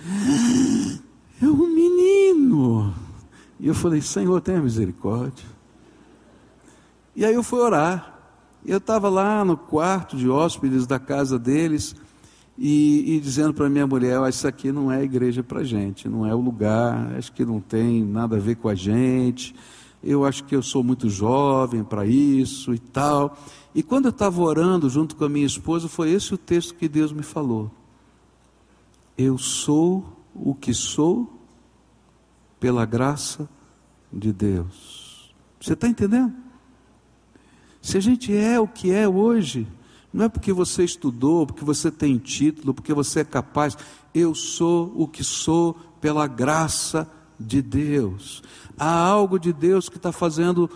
É 1.42 1.46
um 1.46 1.74
menino. 1.74 2.94
E 3.60 3.68
eu 3.68 3.74
falei, 3.74 4.00
Senhor, 4.00 4.40
tenha 4.42 4.62
misericórdia. 4.62 5.46
E 7.16 7.26
aí 7.26 7.34
eu 7.34 7.42
fui 7.42 7.60
orar. 7.60 8.20
Eu 8.64 8.78
estava 8.78 9.10
lá 9.10 9.44
no 9.44 9.58
quarto 9.58 10.16
de 10.16 10.30
hóspedes 10.30 10.86
da 10.86 11.00
casa 11.00 11.40
deles 11.40 11.96
e, 12.64 13.16
e 13.16 13.20
dizendo 13.20 13.56
para 13.56 13.68
minha 13.68 13.88
mulher: 13.88 14.22
Isso 14.30 14.48
aqui 14.48 14.72
não 14.72 14.92
é 14.92 15.04
igreja 15.04 15.42
para 15.42 15.64
gente, 15.64 16.08
não 16.08 16.28
é 16.28 16.36
o 16.36 16.40
lugar, 16.40 17.12
acho 17.18 17.32
que 17.32 17.44
não 17.44 17.60
tem 17.60 18.04
nada 18.04 18.36
a 18.36 18.40
ver 18.40 18.56
com 18.58 18.70
a 18.70 18.76
gente. 18.76 19.56
Eu 20.04 20.24
acho 20.26 20.44
que 20.44 20.56
eu 20.56 20.62
sou 20.62 20.84
muito 20.84 21.10
jovem 21.10 21.84
para 21.84 22.06
isso 22.06 22.72
e 22.72 22.78
tal. 22.78 23.36
E 23.74 23.82
quando 23.82 24.06
eu 24.06 24.12
estava 24.12 24.40
orando 24.42 24.90
junto 24.90 25.16
com 25.16 25.26
a 25.26 25.30
minha 25.30 25.46
esposa, 25.46 25.88
foi 25.88 26.12
esse 26.12 26.36
o 26.36 26.38
texto 26.38 26.76
que 26.76 26.88
Deus 26.88 27.12
me 27.12 27.24
falou. 27.24 27.72
Eu 29.18 29.40
sou 29.40 30.06
o 30.36 30.54
que 30.54 30.74
sou 30.74 31.32
pela 32.60 32.86
graça 32.86 33.50
de 34.14 34.32
Deus. 34.32 35.34
Você 35.60 35.74
está 35.74 35.88
entendendo? 35.88 36.34
Se 37.82 37.98
a 37.98 38.02
gente 38.02 38.36
é 38.36 38.60
o 38.60 38.68
que 38.68 38.92
é 38.92 39.08
hoje, 39.08 39.68
não 40.14 40.26
é 40.26 40.30
porque 40.30 40.52
você 40.52 40.84
estudou, 40.84 41.48
porque 41.48 41.64
você 41.64 41.90
tem 41.90 42.18
título, 42.18 42.74
porque 42.74 42.94
você 42.94 43.22
é 43.22 43.24
capaz. 43.24 43.78
Eu 44.14 44.36
sou 44.36 44.92
o 44.96 45.08
que 45.08 45.24
sou 45.24 45.76
pela 46.02 46.28
graça 46.28 47.10
de 47.40 47.62
Deus. 47.62 48.44
Há 48.78 48.94
algo 48.94 49.40
de 49.40 49.54
Deus 49.54 49.88
que 49.88 49.98
está 49.98 50.12
fazendo 50.12 50.70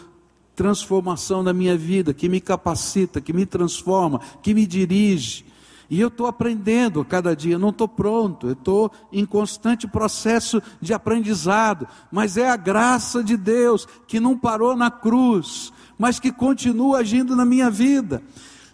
transformação 0.55 1.43
na 1.43 1.51
minha 1.51 1.77
vida, 1.77 2.13
que 2.13 2.29
me 2.29 2.39
capacita, 2.39 3.19
que 3.19 3.33
me 3.33 3.45
transforma, 3.45 4.21
que 4.41 4.53
me 4.53 4.65
dirige. 4.65 5.45
E 5.89 5.99
eu 5.99 6.07
estou 6.07 6.25
aprendendo 6.25 7.01
a 7.01 7.05
cada 7.05 7.35
dia, 7.35 7.59
não 7.59 7.69
estou 7.69 7.87
pronto, 7.87 8.49
estou 8.49 8.91
em 9.11 9.25
constante 9.25 9.85
processo 9.85 10.61
de 10.81 10.93
aprendizado, 10.93 11.87
mas 12.11 12.37
é 12.37 12.49
a 12.49 12.55
graça 12.55 13.23
de 13.23 13.37
Deus 13.37 13.87
que 14.07 14.19
não 14.19 14.37
parou 14.37 14.75
na 14.75 14.89
cruz, 14.89 15.71
mas 15.97 16.19
que 16.19 16.31
continua 16.31 16.99
agindo 16.99 17.35
na 17.35 17.45
minha 17.45 17.69
vida. 17.69 18.23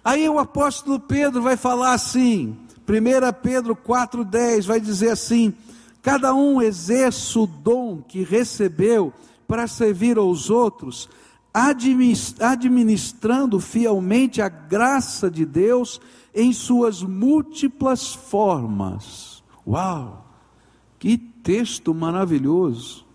Aí 0.03 0.27
o 0.27 0.39
apóstolo 0.39 0.99
Pedro 0.99 1.41
vai 1.41 1.55
falar 1.55 1.93
assim, 1.93 2.57
1 2.87 3.41
Pedro 3.41 3.75
4,10 3.75 4.65
vai 4.65 4.79
dizer 4.79 5.11
assim: 5.11 5.53
cada 6.01 6.33
um 6.33 6.61
exerça 6.61 7.39
o 7.39 7.45
dom 7.45 8.01
que 8.01 8.23
recebeu 8.23 9.13
para 9.47 9.67
servir 9.67 10.17
aos 10.17 10.49
outros, 10.49 11.07
administrando 11.53 13.59
fielmente 13.59 14.41
a 14.41 14.49
graça 14.49 15.29
de 15.29 15.45
Deus 15.45 16.01
em 16.33 16.53
suas 16.53 17.03
múltiplas 17.03 18.13
formas. 18.13 19.43
Uau! 19.67 20.25
Que 20.97 21.17
texto 21.17 21.93
maravilhoso! 21.93 23.10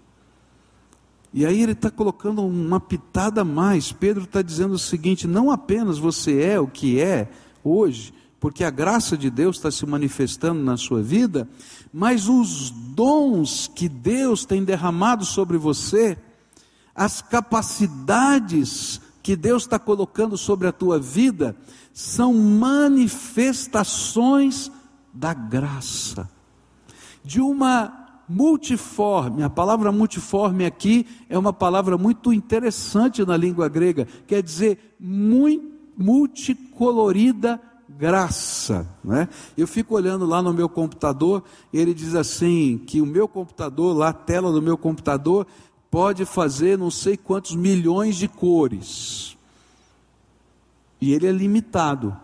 E 1.36 1.44
aí 1.44 1.62
ele 1.62 1.72
está 1.72 1.90
colocando 1.90 2.46
uma 2.46 2.80
pitada 2.80 3.42
a 3.42 3.44
mais. 3.44 3.92
Pedro 3.92 4.24
está 4.24 4.40
dizendo 4.40 4.72
o 4.72 4.78
seguinte: 4.78 5.26
não 5.26 5.50
apenas 5.50 5.98
você 5.98 6.40
é 6.40 6.58
o 6.58 6.66
que 6.66 6.98
é 6.98 7.28
hoje, 7.62 8.14
porque 8.40 8.64
a 8.64 8.70
graça 8.70 9.18
de 9.18 9.28
Deus 9.28 9.56
está 9.56 9.70
se 9.70 9.84
manifestando 9.84 10.62
na 10.62 10.78
sua 10.78 11.02
vida, 11.02 11.46
mas 11.92 12.26
os 12.26 12.70
dons 12.70 13.70
que 13.74 13.86
Deus 13.86 14.46
tem 14.46 14.64
derramado 14.64 15.26
sobre 15.26 15.58
você, 15.58 16.16
as 16.94 17.20
capacidades 17.20 18.98
que 19.22 19.36
Deus 19.36 19.64
está 19.64 19.78
colocando 19.78 20.38
sobre 20.38 20.68
a 20.68 20.72
tua 20.72 20.98
vida, 20.98 21.54
são 21.92 22.32
manifestações 22.32 24.72
da 25.12 25.34
graça, 25.34 26.30
de 27.22 27.42
uma 27.42 28.05
multiforme. 28.28 29.42
A 29.42 29.50
palavra 29.50 29.90
multiforme 29.92 30.64
aqui 30.64 31.06
é 31.28 31.38
uma 31.38 31.52
palavra 31.52 31.96
muito 31.98 32.32
interessante 32.32 33.24
na 33.24 33.36
língua 33.36 33.68
grega, 33.68 34.06
quer 34.26 34.42
dizer 34.42 34.96
multicolorida 35.96 37.60
graça. 37.88 38.86
Né? 39.02 39.28
Eu 39.56 39.66
fico 39.66 39.94
olhando 39.94 40.26
lá 40.26 40.42
no 40.42 40.52
meu 40.52 40.68
computador, 40.68 41.42
ele 41.72 41.94
diz 41.94 42.14
assim: 42.14 42.78
que 42.78 43.00
o 43.00 43.06
meu 43.06 43.26
computador, 43.28 43.96
lá 43.96 44.08
a 44.08 44.12
tela 44.12 44.52
do 44.52 44.60
meu 44.60 44.76
computador, 44.76 45.46
pode 45.90 46.24
fazer 46.24 46.76
não 46.76 46.90
sei 46.90 47.16
quantos 47.16 47.54
milhões 47.54 48.16
de 48.16 48.28
cores. 48.28 49.36
E 51.00 51.12
ele 51.12 51.26
é 51.26 51.32
limitado. 51.32 52.16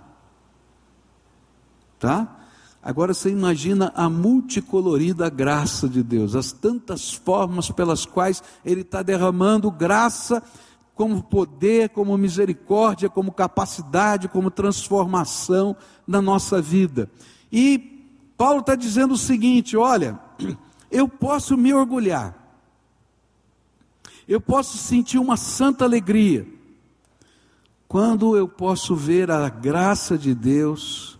Tá? 1.98 2.41
Agora 2.82 3.14
você 3.14 3.30
imagina 3.30 3.92
a 3.94 4.10
multicolorida 4.10 5.30
graça 5.30 5.88
de 5.88 6.02
Deus, 6.02 6.34
as 6.34 6.50
tantas 6.50 7.12
formas 7.12 7.70
pelas 7.70 8.04
quais 8.04 8.42
Ele 8.64 8.80
está 8.80 9.02
derramando 9.02 9.70
graça, 9.70 10.42
como 10.92 11.22
poder, 11.22 11.90
como 11.90 12.18
misericórdia, 12.18 13.08
como 13.08 13.30
capacidade, 13.30 14.28
como 14.28 14.50
transformação 14.50 15.76
na 16.04 16.20
nossa 16.20 16.60
vida. 16.60 17.08
E 17.52 17.78
Paulo 18.36 18.58
está 18.58 18.74
dizendo 18.74 19.14
o 19.14 19.18
seguinte: 19.18 19.76
olha, 19.76 20.18
eu 20.90 21.08
posso 21.08 21.56
me 21.56 21.72
orgulhar, 21.72 22.36
eu 24.26 24.40
posso 24.40 24.76
sentir 24.76 25.18
uma 25.18 25.36
santa 25.36 25.84
alegria, 25.84 26.48
quando 27.86 28.36
eu 28.36 28.48
posso 28.48 28.96
ver 28.96 29.30
a 29.30 29.48
graça 29.48 30.18
de 30.18 30.34
Deus 30.34 31.11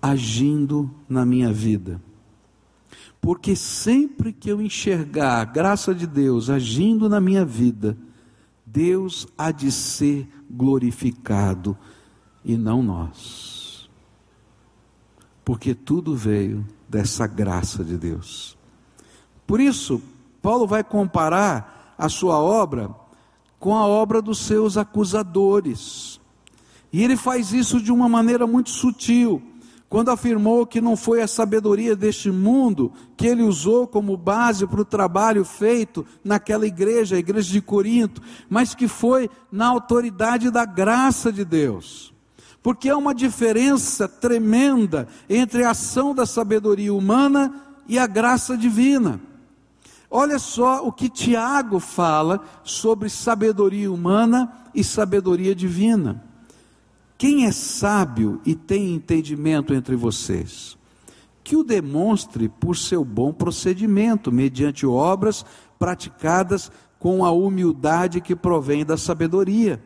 agindo 0.00 0.90
na 1.08 1.24
minha 1.24 1.52
vida. 1.52 2.00
Porque 3.20 3.54
sempre 3.54 4.32
que 4.32 4.48
eu 4.48 4.62
enxergar 4.62 5.40
a 5.40 5.44
graça 5.44 5.94
de 5.94 6.06
Deus 6.06 6.48
agindo 6.48 7.08
na 7.08 7.20
minha 7.20 7.44
vida, 7.44 7.96
Deus 8.64 9.26
há 9.36 9.50
de 9.50 9.70
ser 9.70 10.28
glorificado 10.50 11.76
e 12.44 12.56
não 12.56 12.82
nós. 12.82 13.90
Porque 15.44 15.74
tudo 15.74 16.16
veio 16.16 16.66
dessa 16.88 17.26
graça 17.26 17.84
de 17.84 17.96
Deus. 17.96 18.56
Por 19.46 19.60
isso, 19.60 20.00
Paulo 20.40 20.66
vai 20.66 20.82
comparar 20.82 21.94
a 21.98 22.08
sua 22.08 22.38
obra 22.38 22.90
com 23.58 23.76
a 23.76 23.86
obra 23.86 24.22
dos 24.22 24.38
seus 24.38 24.78
acusadores. 24.78 26.18
E 26.92 27.04
ele 27.04 27.16
faz 27.16 27.52
isso 27.52 27.80
de 27.80 27.92
uma 27.92 28.08
maneira 28.08 28.46
muito 28.46 28.70
sutil, 28.70 29.42
quando 29.90 30.12
afirmou 30.12 30.64
que 30.64 30.80
não 30.80 30.96
foi 30.96 31.20
a 31.20 31.26
sabedoria 31.26 31.96
deste 31.96 32.30
mundo 32.30 32.92
que 33.16 33.26
ele 33.26 33.42
usou 33.42 33.88
como 33.88 34.16
base 34.16 34.64
para 34.64 34.80
o 34.80 34.84
trabalho 34.84 35.44
feito 35.44 36.06
naquela 36.22 36.64
igreja, 36.64 37.16
a 37.16 37.18
igreja 37.18 37.50
de 37.50 37.60
Corinto, 37.60 38.22
mas 38.48 38.72
que 38.72 38.86
foi 38.86 39.28
na 39.50 39.66
autoridade 39.66 40.48
da 40.48 40.64
graça 40.64 41.32
de 41.32 41.44
Deus. 41.44 42.14
Porque 42.62 42.88
há 42.88 42.96
uma 42.96 43.12
diferença 43.12 44.06
tremenda 44.06 45.08
entre 45.28 45.64
a 45.64 45.70
ação 45.70 46.14
da 46.14 46.24
sabedoria 46.24 46.94
humana 46.94 47.52
e 47.88 47.98
a 47.98 48.06
graça 48.06 48.56
divina. 48.56 49.20
Olha 50.08 50.38
só 50.38 50.86
o 50.86 50.92
que 50.92 51.08
Tiago 51.08 51.80
fala 51.80 52.44
sobre 52.62 53.08
sabedoria 53.08 53.90
humana 53.90 54.52
e 54.72 54.84
sabedoria 54.84 55.52
divina. 55.52 56.29
Quem 57.20 57.44
é 57.44 57.52
sábio 57.52 58.40
e 58.46 58.54
tem 58.54 58.94
entendimento 58.94 59.74
entre 59.74 59.94
vocês? 59.94 60.78
Que 61.44 61.54
o 61.54 61.62
demonstre 61.62 62.48
por 62.48 62.78
seu 62.78 63.04
bom 63.04 63.30
procedimento, 63.30 64.32
mediante 64.32 64.86
obras 64.86 65.44
praticadas 65.78 66.72
com 66.98 67.22
a 67.22 67.30
humildade 67.30 68.22
que 68.22 68.34
provém 68.34 68.86
da 68.86 68.96
sabedoria. 68.96 69.82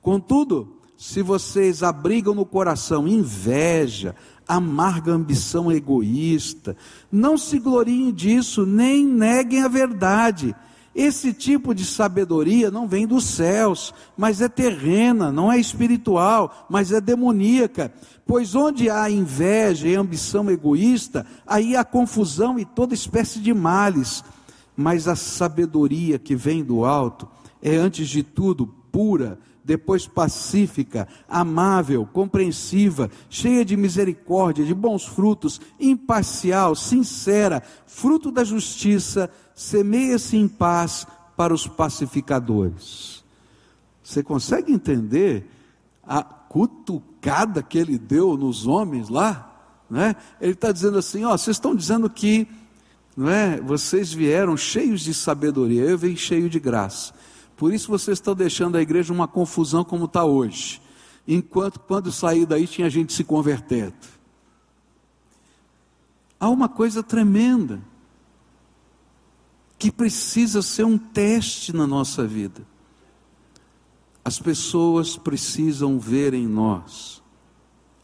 Contudo, 0.00 0.78
se 0.96 1.20
vocês 1.20 1.82
abrigam 1.82 2.34
no 2.34 2.46
coração 2.46 3.06
inveja, 3.06 4.16
amarga 4.48 5.12
ambição 5.12 5.70
egoísta, 5.70 6.74
não 7.12 7.36
se 7.36 7.58
gloriem 7.58 8.10
disso, 8.10 8.64
nem 8.64 9.04
neguem 9.04 9.62
a 9.64 9.68
verdade. 9.68 10.56
Esse 10.94 11.32
tipo 11.32 11.72
de 11.72 11.84
sabedoria 11.84 12.70
não 12.70 12.88
vem 12.88 13.06
dos 13.06 13.24
céus, 13.24 13.94
mas 14.16 14.40
é 14.40 14.48
terrena, 14.48 15.30
não 15.30 15.50
é 15.50 15.58
espiritual, 15.58 16.66
mas 16.68 16.90
é 16.90 17.00
demoníaca. 17.00 17.92
Pois 18.26 18.54
onde 18.54 18.90
há 18.90 19.08
inveja 19.08 19.88
e 19.88 19.94
ambição 19.94 20.50
egoísta, 20.50 21.24
aí 21.46 21.76
há 21.76 21.84
confusão 21.84 22.58
e 22.58 22.64
toda 22.64 22.94
espécie 22.94 23.38
de 23.38 23.54
males. 23.54 24.24
Mas 24.76 25.06
a 25.06 25.14
sabedoria 25.14 26.18
que 26.18 26.34
vem 26.34 26.64
do 26.64 26.84
alto 26.84 27.28
é, 27.62 27.76
antes 27.76 28.08
de 28.08 28.22
tudo, 28.22 28.66
pura 28.66 29.38
depois 29.70 30.04
pacífica, 30.04 31.06
amável, 31.28 32.04
compreensiva, 32.04 33.08
cheia 33.28 33.64
de 33.64 33.76
misericórdia, 33.76 34.64
de 34.64 34.74
bons 34.74 35.06
frutos, 35.06 35.60
imparcial, 35.78 36.74
sincera, 36.74 37.62
fruto 37.86 38.32
da 38.32 38.42
justiça, 38.42 39.30
semeia-se 39.54 40.36
em 40.36 40.48
paz 40.48 41.06
para 41.36 41.54
os 41.54 41.68
pacificadores. 41.68 43.22
Você 44.02 44.24
consegue 44.24 44.72
entender 44.72 45.48
a 46.02 46.24
cutucada 46.24 47.62
que 47.62 47.78
ele 47.78 47.96
deu 47.96 48.36
nos 48.36 48.66
homens 48.66 49.08
lá? 49.08 49.86
Né? 49.88 50.16
Ele 50.40 50.54
está 50.54 50.72
dizendo 50.72 50.98
assim: 50.98 51.24
ó, 51.24 51.38
vocês 51.38 51.54
estão 51.56 51.76
dizendo 51.76 52.10
que 52.10 52.48
não 53.16 53.30
é, 53.30 53.60
vocês 53.60 54.12
vieram 54.12 54.56
cheios 54.56 55.02
de 55.02 55.14
sabedoria, 55.14 55.82
eu 55.82 55.96
venho 55.96 56.16
cheio 56.16 56.50
de 56.50 56.58
graça. 56.58 57.14
Por 57.60 57.74
isso 57.74 57.88
vocês 57.88 58.16
estão 58.16 58.34
deixando 58.34 58.78
a 58.78 58.80
igreja 58.80 59.12
uma 59.12 59.28
confusão 59.28 59.84
como 59.84 60.06
está 60.06 60.24
hoje. 60.24 60.80
Enquanto 61.28 61.78
quando 61.78 62.10
saí 62.10 62.46
daí 62.46 62.66
tinha 62.66 62.88
gente 62.88 63.12
se 63.12 63.22
convertendo. 63.22 63.92
Há 66.40 66.48
uma 66.48 66.70
coisa 66.70 67.02
tremenda 67.02 67.82
que 69.78 69.92
precisa 69.92 70.62
ser 70.62 70.84
um 70.84 70.96
teste 70.96 71.70
na 71.70 71.86
nossa 71.86 72.26
vida. 72.26 72.66
As 74.24 74.38
pessoas 74.38 75.18
precisam 75.18 75.98
ver 75.98 76.32
em 76.32 76.46
nós 76.46 77.22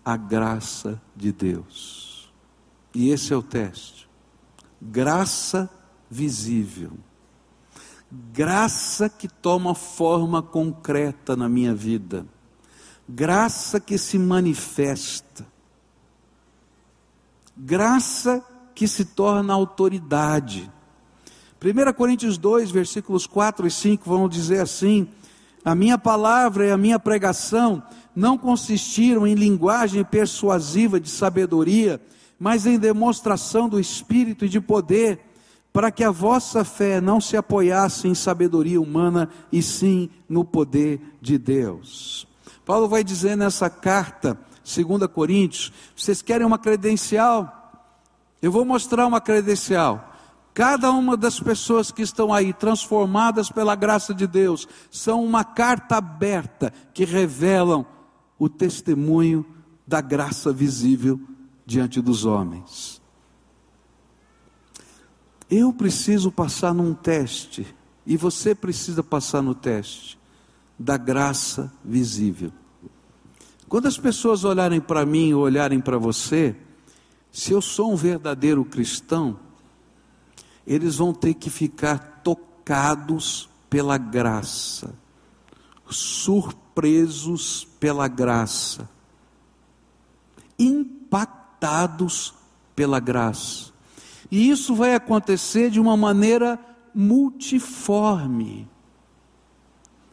a 0.04 0.18
graça 0.18 1.00
de 1.16 1.32
Deus. 1.32 2.30
E 2.95 3.08
esse 3.08 3.32
é 3.32 3.36
o 3.36 3.42
teste. 3.42 4.06
Graça 4.82 5.71
visível 6.10 6.92
graça 8.10 9.08
que 9.08 9.28
toma 9.28 9.75
forma 9.75 10.42
concreta 10.42 11.36
na 11.36 11.49
minha 11.49 11.75
vida, 11.75 12.26
graça 13.08 13.80
que 13.80 13.99
se 13.99 14.19
manifesta, 14.19 15.47
graça 17.56 18.45
que 18.75 18.86
se 18.86 19.04
torna 19.04 19.52
autoridade. 19.52 20.71
1 21.62 21.92
Coríntios 21.95 22.38
2, 22.38 22.71
versículos 22.71 23.26
4 23.26 23.66
e 23.66 23.71
5 23.71 24.08
vão 24.08 24.28
dizer 24.28 24.60
assim: 24.60 25.08
A 25.64 25.75
minha 25.75 25.99
palavra 25.99 26.66
e 26.66 26.71
a 26.71 26.76
minha 26.76 26.99
pregação 26.99 27.82
não 28.14 28.38
consistiram 28.38 29.26
em 29.26 29.34
linguagem 29.34 30.04
persuasiva 30.04 31.00
de 31.00 31.10
sabedoria, 31.10 32.00
mas 32.38 32.66
em 32.66 32.78
demonstração 32.78 33.69
do 33.69 33.80
Espírito 33.80 34.45
e 34.45 34.49
de 34.49 34.60
poder 34.60 35.25
para 35.76 35.91
que 35.91 36.02
a 36.02 36.10
vossa 36.10 36.65
fé 36.65 37.02
não 37.02 37.21
se 37.21 37.36
apoiasse 37.36 38.08
em 38.08 38.15
sabedoria 38.15 38.80
humana, 38.80 39.28
e 39.52 39.62
sim 39.62 40.08
no 40.26 40.43
poder 40.43 41.19
de 41.21 41.36
Deus. 41.36 42.26
Paulo 42.65 42.89
vai 42.89 43.04
dizer 43.04 43.36
nessa 43.36 43.69
carta, 43.69 44.41
2 44.65 45.06
Coríntios: 45.12 45.71
vocês 45.95 46.23
querem 46.23 46.47
uma 46.47 46.58
credencial? 46.58 47.93
Eu 48.41 48.50
vou 48.50 48.65
mostrar 48.65 49.06
uma 49.06 49.21
credencial. 49.21 50.15
Cada 50.54 50.91
uma 50.91 51.15
das 51.15 51.39
pessoas 51.39 51.91
que 51.91 52.00
estão 52.00 52.32
aí, 52.32 52.54
transformadas 52.54 53.50
pela 53.50 53.75
graça 53.75 54.15
de 54.15 54.26
Deus, 54.26 54.67
são 54.91 55.23
uma 55.23 55.45
carta 55.45 55.99
aberta 55.99 56.73
que 56.95 57.04
revelam 57.04 57.84
o 58.39 58.49
testemunho 58.49 59.45
da 59.86 60.00
graça 60.00 60.54
visível 60.54 61.21
diante 61.67 62.00
dos 62.00 62.25
homens. 62.25 62.96
Eu 65.50 65.73
preciso 65.73 66.30
passar 66.30 66.75
num 66.75 66.93
teste, 66.93 67.67
e 68.04 68.17
você 68.17 68.54
precisa 68.54 69.02
passar 69.02 69.43
no 69.43 69.54
teste 69.54 70.19
da 70.78 70.97
graça 70.97 71.73
visível. 71.85 72.52
Quando 73.69 73.87
as 73.87 73.99
pessoas 73.99 74.45
olharem 74.45 74.80
para 74.80 75.04
mim 75.04 75.32
ou 75.32 75.43
olharem 75.43 75.80
para 75.80 75.99
você, 75.99 76.54
se 77.32 77.52
eu 77.52 77.61
sou 77.61 77.93
um 77.93 77.97
verdadeiro 77.97 78.65
cristão, 78.65 79.39
eles 80.67 80.97
vão 80.97 81.13
ter 81.13 81.35
que 81.35 81.50
ficar 81.50 82.21
tocados 82.23 83.49
pela 83.69 83.99
graça, 83.99 84.95
surpresos 85.89 87.67
pela 87.78 88.09
graça, 88.09 88.89
impactados 90.59 92.35
pela 92.75 93.00
graça. 93.00 93.75
E 94.30 94.50
isso 94.50 94.75
vai 94.75 94.95
acontecer 94.95 95.71
de 95.71 95.80
uma 95.80 95.97
maneira 95.97 96.58
multiforme. 96.95 98.69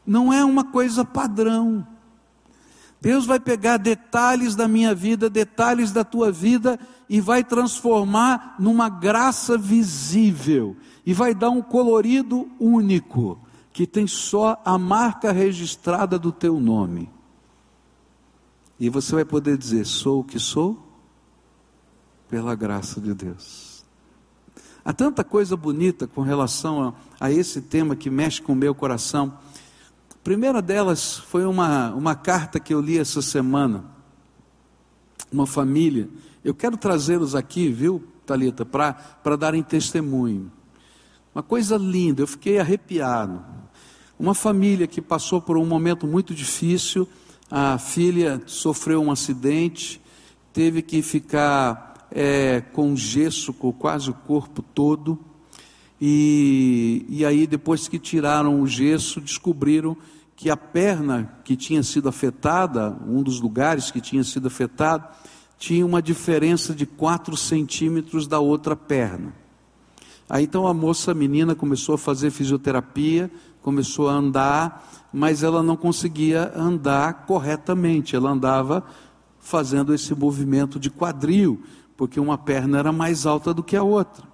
Não 0.05 0.31
é 0.31 0.43
uma 0.43 0.63
coisa 0.65 1.05
padrão. 1.05 1.87
Deus 2.99 3.25
vai 3.25 3.39
pegar 3.39 3.77
detalhes 3.77 4.55
da 4.55 4.67
minha 4.67 4.93
vida, 4.95 5.29
detalhes 5.29 5.91
da 5.91 6.03
tua 6.03 6.31
vida 6.31 6.79
e 7.09 7.19
vai 7.19 7.43
transformar 7.43 8.55
numa 8.57 8.87
graça 8.87 9.57
visível 9.57 10.75
e 11.05 11.13
vai 11.13 11.33
dar 11.33 11.49
um 11.49 11.61
colorido 11.61 12.49
único 12.59 13.39
que 13.73 13.87
tem 13.87 14.07
só 14.07 14.61
a 14.63 14.77
marca 14.77 15.31
registrada 15.31 16.17
do 16.17 16.31
teu 16.31 16.59
nome. 16.59 17.09
E 18.79 18.89
você 18.89 19.15
vai 19.15 19.25
poder 19.25 19.57
dizer: 19.57 19.85
sou 19.85 20.21
o 20.21 20.23
que 20.23 20.39
sou 20.39 20.81
pela 22.29 22.55
graça 22.55 23.01
de 23.01 23.13
Deus. 23.13 23.72
Há 24.85 24.91
tanta 24.91 25.23
coisa 25.23 25.55
bonita 25.55 26.07
com 26.07 26.21
relação 26.21 26.83
a, 26.83 26.93
a 27.27 27.31
esse 27.31 27.61
tema 27.61 27.95
que 27.95 28.09
mexe 28.09 28.41
com 28.41 28.51
o 28.51 28.55
meu 28.55 28.75
coração. 28.75 29.37
A 30.11 30.17
primeira 30.21 30.61
delas 30.61 31.17
foi 31.17 31.45
uma, 31.45 31.93
uma 31.93 32.15
carta 32.15 32.59
que 32.59 32.73
eu 32.73 32.81
li 32.81 32.99
essa 32.99 33.21
semana. 33.21 33.85
Uma 35.31 35.47
família. 35.47 36.09
Eu 36.43 36.53
quero 36.53 36.75
trazê-los 36.75 37.33
aqui, 37.33 37.69
viu, 37.69 38.03
Talita, 38.25 38.65
para 38.65 39.37
darem 39.37 39.63
testemunho. 39.63 40.51
Uma 41.33 41.41
coisa 41.41 41.77
linda, 41.77 42.21
eu 42.21 42.27
fiquei 42.27 42.59
arrepiado. 42.59 43.41
Uma 44.19 44.35
família 44.35 44.85
que 44.85 45.01
passou 45.01 45.41
por 45.41 45.57
um 45.57 45.65
momento 45.65 46.05
muito 46.05 46.35
difícil, 46.35 47.07
a 47.49 47.77
filha 47.77 48.41
sofreu 48.45 49.01
um 49.01 49.11
acidente, 49.11 50.01
teve 50.51 50.81
que 50.81 51.01
ficar 51.01 51.92
é, 52.13 52.61
com 52.61 52.95
gesso, 52.95 53.51
com 53.51 53.73
quase 53.73 54.11
o 54.11 54.13
corpo 54.13 54.61
todo. 54.61 55.19
E, 55.99 57.05
e 57.09 57.25
aí, 57.25 57.47
depois 57.47 57.87
que 57.87 57.97
tiraram 57.97 58.61
o 58.61 58.67
gesso, 58.67 59.19
descobriram 59.19 59.97
que 60.35 60.49
a 60.49 60.57
perna 60.57 61.39
que 61.43 61.55
tinha 61.55 61.81
sido 61.81 62.07
afetada, 62.07 62.95
um 63.07 63.23
dos 63.23 63.41
lugares 63.41 63.89
que 63.89 63.99
tinha 63.99 64.23
sido 64.23 64.47
afetado, 64.47 65.07
tinha 65.57 65.85
uma 65.85 66.01
diferença 66.01 66.73
de 66.73 66.85
4 66.85 67.35
centímetros 67.37 68.27
da 68.27 68.39
outra 68.39 68.75
perna. 68.75 69.33
Aí 70.29 70.43
então 70.43 70.67
a 70.67 70.73
moça, 70.73 71.11
a 71.11 71.15
menina, 71.15 71.55
começou 71.55 71.95
a 71.95 71.97
fazer 71.97 72.31
fisioterapia, 72.31 73.31
começou 73.61 74.09
a 74.09 74.13
andar, 74.13 75.07
mas 75.13 75.43
ela 75.43 75.63
não 75.63 75.77
conseguia 75.77 76.51
andar 76.55 77.25
corretamente, 77.25 78.15
ela 78.15 78.31
andava 78.31 78.83
fazendo 79.39 79.93
esse 79.93 80.13
movimento 80.15 80.79
de 80.79 80.89
quadril, 80.89 81.61
porque 82.03 82.19
uma 82.19 82.37
perna 82.37 82.79
era 82.79 82.91
mais 82.91 83.25
alta 83.25 83.53
do 83.53 83.63
que 83.63 83.77
a 83.77 83.81
outra. 83.81 84.25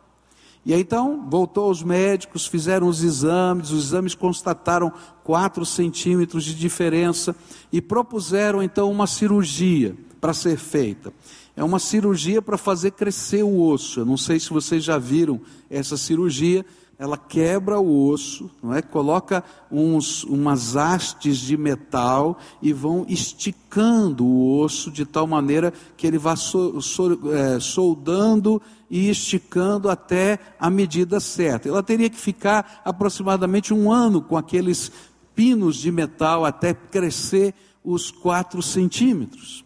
E 0.66 0.74
aí, 0.74 0.82
então 0.82 1.28
voltou 1.30 1.66
aos 1.66 1.84
médicos, 1.84 2.48
fizeram 2.48 2.88
os 2.88 3.04
exames, 3.04 3.70
os 3.70 3.86
exames 3.86 4.16
constataram 4.16 4.92
4 5.24 5.64
centímetros 5.68 6.44
de 6.44 6.56
diferença 6.56 7.36
e 7.72 7.80
propuseram 7.80 8.64
então 8.64 8.90
uma 8.90 9.06
cirurgia 9.06 9.96
para 10.20 10.34
ser 10.34 10.58
feita. 10.58 11.14
É 11.56 11.64
uma 11.64 11.78
cirurgia 11.78 12.42
para 12.42 12.58
fazer 12.58 12.94
crescer 12.94 13.44
o 13.44 13.62
osso. 13.62 14.00
Eu 14.00 14.06
não 14.06 14.18
sei 14.18 14.40
se 14.40 14.50
vocês 14.50 14.84
já 14.84 14.98
viram 14.98 15.40
essa 15.70 15.96
cirurgia, 15.96 16.66
ela 17.00 17.18
quebra 17.18 17.80
o 17.80 18.10
osso, 18.10 18.52
não 18.62 18.74
é? 18.74 18.82
Coloca 18.82 19.42
uns, 19.72 20.26
umas 20.26 20.76
hastes 20.76 21.38
de 21.38 21.56
metal 21.56 22.38
e 22.62 22.74
vão 22.74 23.06
esticando 23.08 24.26
o 24.26 24.60
osso 24.60 24.92
de 24.92 25.06
tal 25.06 25.26
maneira 25.26 25.74
que 25.96 26.06
ele 26.06 26.18
vá 26.18 26.36
so, 26.36 26.82
so, 26.82 27.18
é, 27.32 27.58
soldando 27.62 28.62
e 28.90 29.10
esticando 29.10 29.90
até 29.90 30.40
a 30.60 30.70
medida 30.70 31.22
certa. 31.22 31.70
Ela 31.70 31.82
teria 31.82 32.10
que 32.10 32.18
ficar 32.18 32.82
aproximadamente 32.84 33.74
um 33.74 33.90
ano 33.90 34.22
com 34.22 34.36
aqueles 34.36 34.92
pinos 35.34 35.78
de 35.78 35.94
metal 35.94 36.44
até 36.44 36.74
crescer 36.74 37.54
os 37.82 38.12
quatro 38.12 38.62
centímetros. 38.62 39.64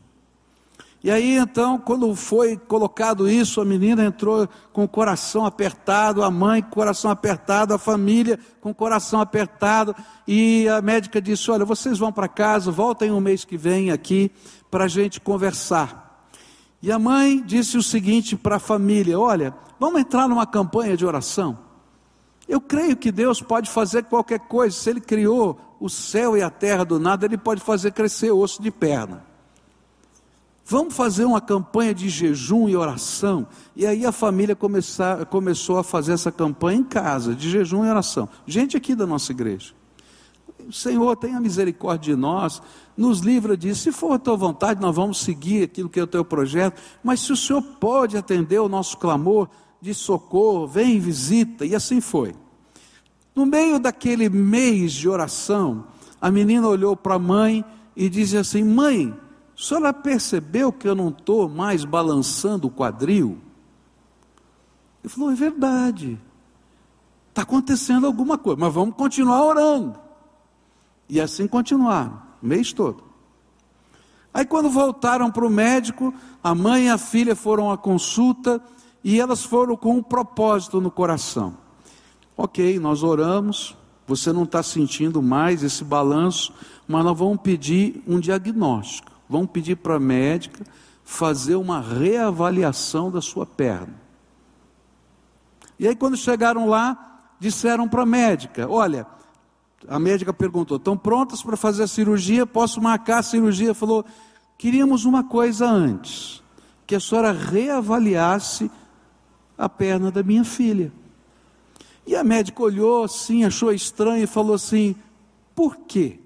E 1.03 1.11
aí 1.11 1.35
então, 1.35 1.77
quando 1.77 2.15
foi 2.15 2.55
colocado 2.55 3.29
isso, 3.29 3.59
a 3.59 3.65
menina 3.65 4.05
entrou 4.05 4.47
com 4.71 4.85
o 4.85 4.87
coração 4.87 5.45
apertado, 5.45 6.23
a 6.23 6.31
mãe 6.31 6.61
com 6.61 6.69
o 6.69 6.71
coração 6.71 7.11
apertado, 7.11 7.73
a 7.73 7.77
família 7.77 8.39
com 8.61 8.69
o 8.69 8.73
coração 8.73 9.19
apertado, 9.19 9.93
e 10.25 10.65
a 10.69 10.81
médica 10.81 11.21
disse: 11.21 11.51
Olha, 11.51 11.65
vocês 11.65 11.99
vão 11.99 12.09
para 12.09 12.29
casa, 12.29 12.71
voltem 12.71 13.11
um 13.11 13.19
mês 13.19 13.43
que 13.43 13.57
vem 13.57 13.91
aqui 13.91 14.31
para 14.71 14.85
a 14.85 14.87
gente 14.87 15.19
conversar. 15.19 16.29
E 16.81 16.89
a 16.89 16.97
mãe 16.97 17.43
disse 17.45 17.77
o 17.77 17.83
seguinte 17.83 18.37
para 18.37 18.55
a 18.55 18.59
família: 18.59 19.19
Olha, 19.19 19.53
vamos 19.77 19.99
entrar 19.99 20.29
numa 20.29 20.47
campanha 20.47 20.95
de 20.95 21.05
oração. 21.05 21.59
Eu 22.47 22.61
creio 22.61 22.95
que 22.95 23.11
Deus 23.11 23.41
pode 23.41 23.69
fazer 23.69 24.05
qualquer 24.05 24.39
coisa, 24.39 24.73
se 24.73 24.89
Ele 24.89 25.01
criou 25.01 25.59
o 25.81 25.89
céu 25.89 26.37
e 26.37 26.41
a 26.41 26.49
terra 26.49 26.85
do 26.85 26.97
nada, 26.97 27.25
Ele 27.25 27.37
pode 27.37 27.59
fazer 27.59 27.91
crescer 27.91 28.31
osso 28.31 28.61
de 28.61 28.71
perna. 28.71 29.32
Vamos 30.65 30.95
fazer 30.95 31.25
uma 31.25 31.41
campanha 31.41 31.93
de 31.93 32.07
jejum 32.07 32.69
e 32.69 32.75
oração. 32.75 33.45
E 33.75 33.85
aí 33.85 34.05
a 34.05 34.11
família 34.11 34.55
começar, 34.55 35.25
começou 35.25 35.77
a 35.77 35.83
fazer 35.83 36.13
essa 36.13 36.31
campanha 36.31 36.79
em 36.79 36.83
casa, 36.83 37.35
de 37.35 37.49
jejum 37.49 37.85
e 37.85 37.89
oração. 37.89 38.29
Gente 38.47 38.77
aqui 38.77 38.95
da 38.95 39.05
nossa 39.05 39.31
igreja. 39.31 39.73
Senhor, 40.71 41.17
tenha 41.17 41.41
misericórdia 41.41 42.15
de 42.15 42.19
nós, 42.19 42.61
nos 42.95 43.19
livra 43.19 43.57
disso. 43.57 43.81
Se 43.81 43.91
for 43.91 44.13
a 44.13 44.19
tua 44.19 44.37
vontade, 44.37 44.79
nós 44.79 44.95
vamos 44.95 45.19
seguir 45.21 45.63
aquilo 45.63 45.89
que 45.89 45.99
é 45.99 46.03
o 46.03 46.07
teu 46.07 46.23
projeto. 46.23 46.81
Mas 47.03 47.19
se 47.19 47.33
o 47.33 47.37
Senhor 47.37 47.61
pode 47.61 48.15
atender 48.15 48.59
o 48.59 48.69
nosso 48.69 48.97
clamor 48.97 49.49
de 49.81 49.93
socorro, 49.93 50.65
vem, 50.65 50.99
visita. 50.99 51.65
E 51.65 51.75
assim 51.75 51.99
foi. 51.99 52.33
No 53.35 53.45
meio 53.45 53.79
daquele 53.79 54.29
mês 54.29 54.93
de 54.93 55.09
oração, 55.09 55.85
a 56.21 56.31
menina 56.31 56.67
olhou 56.67 56.95
para 56.95 57.15
a 57.15 57.19
mãe 57.19 57.65
e 57.95 58.07
disse 58.07 58.37
assim: 58.37 58.63
Mãe, 58.63 59.13
senhora 59.63 59.93
percebeu 59.93 60.73
que 60.73 60.87
eu 60.87 60.93
não 60.93 61.07
estou 61.07 61.47
mais 61.47 61.85
balançando 61.85 62.67
o 62.67 62.71
quadril? 62.71 63.37
Ele 65.01 65.13
falou: 65.13 65.31
é 65.31 65.35
verdade. 65.35 66.19
Está 67.29 67.43
acontecendo 67.43 68.05
alguma 68.05 68.37
coisa, 68.37 68.59
mas 68.59 68.73
vamos 68.73 68.95
continuar 68.95 69.43
orando. 69.43 69.97
E 71.09 71.19
assim 71.19 71.47
continuaram, 71.47 72.21
o 72.41 72.45
mês 72.45 72.73
todo. 72.73 73.03
Aí, 74.33 74.45
quando 74.45 74.69
voltaram 74.69 75.31
para 75.31 75.45
o 75.45 75.49
médico, 75.49 76.13
a 76.43 76.53
mãe 76.53 76.85
e 76.85 76.89
a 76.89 76.97
filha 76.97 77.35
foram 77.35 77.71
à 77.71 77.77
consulta 77.77 78.61
e 79.03 79.19
elas 79.19 79.43
foram 79.43 79.75
com 79.75 79.97
um 79.97 80.03
propósito 80.03 80.81
no 80.81 80.91
coração. 80.91 81.57
Ok, 82.35 82.79
nós 82.79 83.03
oramos, 83.03 83.77
você 84.07 84.31
não 84.31 84.43
está 84.43 84.61
sentindo 84.61 85.21
mais 85.21 85.63
esse 85.63 85.83
balanço, 85.83 86.53
mas 86.87 87.03
nós 87.03 87.17
vamos 87.17 87.41
pedir 87.41 88.03
um 88.07 88.19
diagnóstico 88.19 89.12
vão 89.33 89.47
pedir 89.47 89.77
para 89.77 89.95
a 89.95 89.99
médica 89.99 90.63
fazer 91.03 91.55
uma 91.55 91.81
reavaliação 91.81 93.09
da 93.09 93.19
sua 93.19 93.47
perna. 93.47 93.99
E 95.79 95.87
aí, 95.87 95.95
quando 95.95 96.15
chegaram 96.15 96.67
lá, 96.67 97.31
disseram 97.39 97.89
para 97.89 98.03
a 98.03 98.05
médica: 98.05 98.69
Olha, 98.69 99.07
a 99.87 99.97
médica 99.97 100.31
perguntou: 100.31 100.77
estão 100.77 100.95
prontas 100.95 101.41
para 101.41 101.57
fazer 101.57 101.81
a 101.81 101.87
cirurgia? 101.87 102.45
Posso 102.45 102.79
marcar 102.79 103.17
a 103.17 103.23
cirurgia? 103.23 103.73
Falou: 103.73 104.05
Queríamos 104.55 105.03
uma 105.03 105.23
coisa 105.23 105.67
antes, 105.67 106.43
que 106.85 106.93
a 106.93 106.99
senhora 106.99 107.31
reavaliasse 107.31 108.69
a 109.57 109.67
perna 109.67 110.11
da 110.11 110.21
minha 110.21 110.43
filha. 110.43 110.91
E 112.05 112.15
a 112.15 112.23
médica 112.23 112.61
olhou 112.61 113.05
assim, 113.05 113.43
achou 113.45 113.73
estranho 113.73 114.25
e 114.25 114.27
falou 114.27 114.53
assim: 114.53 114.95
Por 115.55 115.75
quê? 115.75 116.19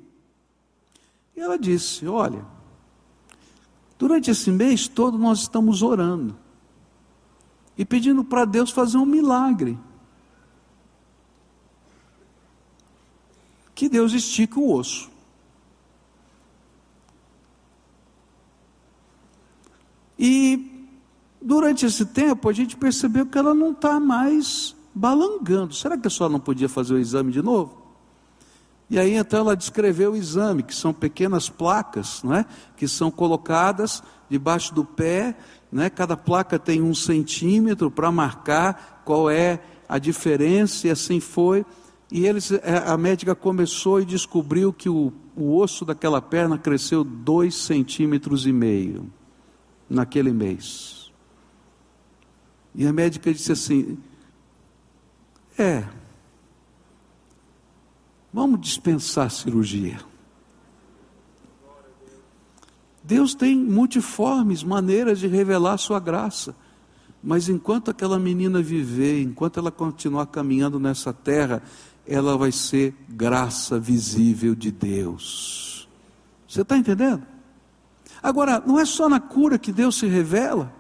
E 1.38 1.40
ela 1.40 1.58
disse: 1.58 2.06
Olha, 2.06 2.57
Durante 3.98 4.30
esse 4.30 4.52
mês 4.52 4.88
todo 4.88 5.18
nós 5.18 5.40
estamos 5.42 5.82
orando 5.82 6.38
e 7.78 7.86
pedindo 7.86 8.24
para 8.24 8.46
Deus 8.46 8.72
fazer 8.72 8.98
um 8.98 9.06
milagre. 9.06 9.78
Que 13.74 13.88
Deus 13.88 14.14
estica 14.14 14.60
o 14.60 14.74
osso. 14.74 15.10
E 20.18 20.90
durante 21.40 21.86
esse 21.86 22.06
tempo 22.06 22.50
a 22.50 22.54
gente 22.54 22.76
percebeu 22.76 23.26
que 23.26 23.38
ela 23.38 23.54
não 23.54 23.72
está 23.72 24.00
mais 24.00 24.76
balangando. 24.94 25.76
Será 25.76 25.98
que 25.98 26.08
a 26.08 26.10
senhora 26.10 26.34
não 26.34 26.40
podia 26.40 26.68
fazer 26.68 26.96
o 26.96 27.00
exame 27.00 27.32
de 27.32 27.42
novo? 27.42 27.87
E 28.90 28.98
aí 28.98 29.16
então 29.16 29.42
ela 29.42 29.56
descreveu 29.56 30.14
o 30.14 30.16
exame, 30.16 30.64
que 30.64 30.74
são 30.74 30.94
pequenas 30.94 31.50
placas, 31.50 32.24
não 32.24 32.34
é? 32.34 32.46
que 32.76 32.88
são 32.88 33.12
colocadas 33.12 34.02
debaixo 34.30 34.74
do 34.74 34.86
pé, 34.86 35.36
né? 35.72 35.90
cada 35.90 36.16
placa 36.16 36.58
tem 36.58 36.82
um 36.82 36.96
centímetro 36.96 37.92
para 37.92 38.12
marcar 38.12 39.02
qual 39.04 39.30
é 39.30 39.60
a 39.88 39.98
diferença, 39.98 40.88
e 40.88 40.90
assim 40.90 41.20
foi. 41.20 41.66
E 42.12 42.26
eles, 42.26 42.52
é, 42.52 42.84
a 42.86 42.98
médica 42.98 43.36
começou 43.36 44.00
e 44.02 44.06
descobriu 44.06 44.72
que 44.72 44.90
o, 44.90 45.12
o 45.36 45.58
osso 45.58 45.84
daquela 45.84 46.22
perna 46.22 46.58
cresceu 46.58 47.04
dois 47.04 47.56
centímetros 47.56 48.46
e 48.46 48.54
meio 48.54 49.12
naquele 49.90 50.32
mês. 50.32 51.12
E 52.74 52.86
a 52.86 52.94
médica 52.94 53.34
disse 53.34 53.52
assim: 53.52 53.98
É, 55.58 55.84
Vamos 58.38 58.62
dispensar 58.62 59.32
cirurgia. 59.32 59.98
Deus 63.04 63.34
tem 63.34 63.58
multiformes 63.58 64.64
maneiras 64.64 65.18
de 65.18 65.26
revelar 65.26 65.80
sua 65.80 66.00
graça. 66.00 66.56
Mas 67.24 67.50
enquanto 67.50 67.90
aquela 67.90 68.20
menina 68.20 68.62
viver, 68.62 69.24
enquanto 69.24 69.60
ela 69.60 69.72
continuar 69.72 70.28
caminhando 70.28 70.80
nessa 70.80 71.12
terra, 71.12 71.64
ela 72.06 72.38
vai 72.38 72.52
ser 72.52 72.94
graça 73.10 73.80
visível 73.80 74.54
de 74.54 74.70
Deus. 74.72 75.90
Você 76.48 76.62
está 76.62 76.78
entendendo? 76.78 77.26
Agora, 78.22 78.62
não 78.64 78.80
é 78.80 78.86
só 78.86 79.10
na 79.10 79.20
cura 79.20 79.58
que 79.58 79.72
Deus 79.72 79.98
se 79.98 80.06
revela. 80.06 80.72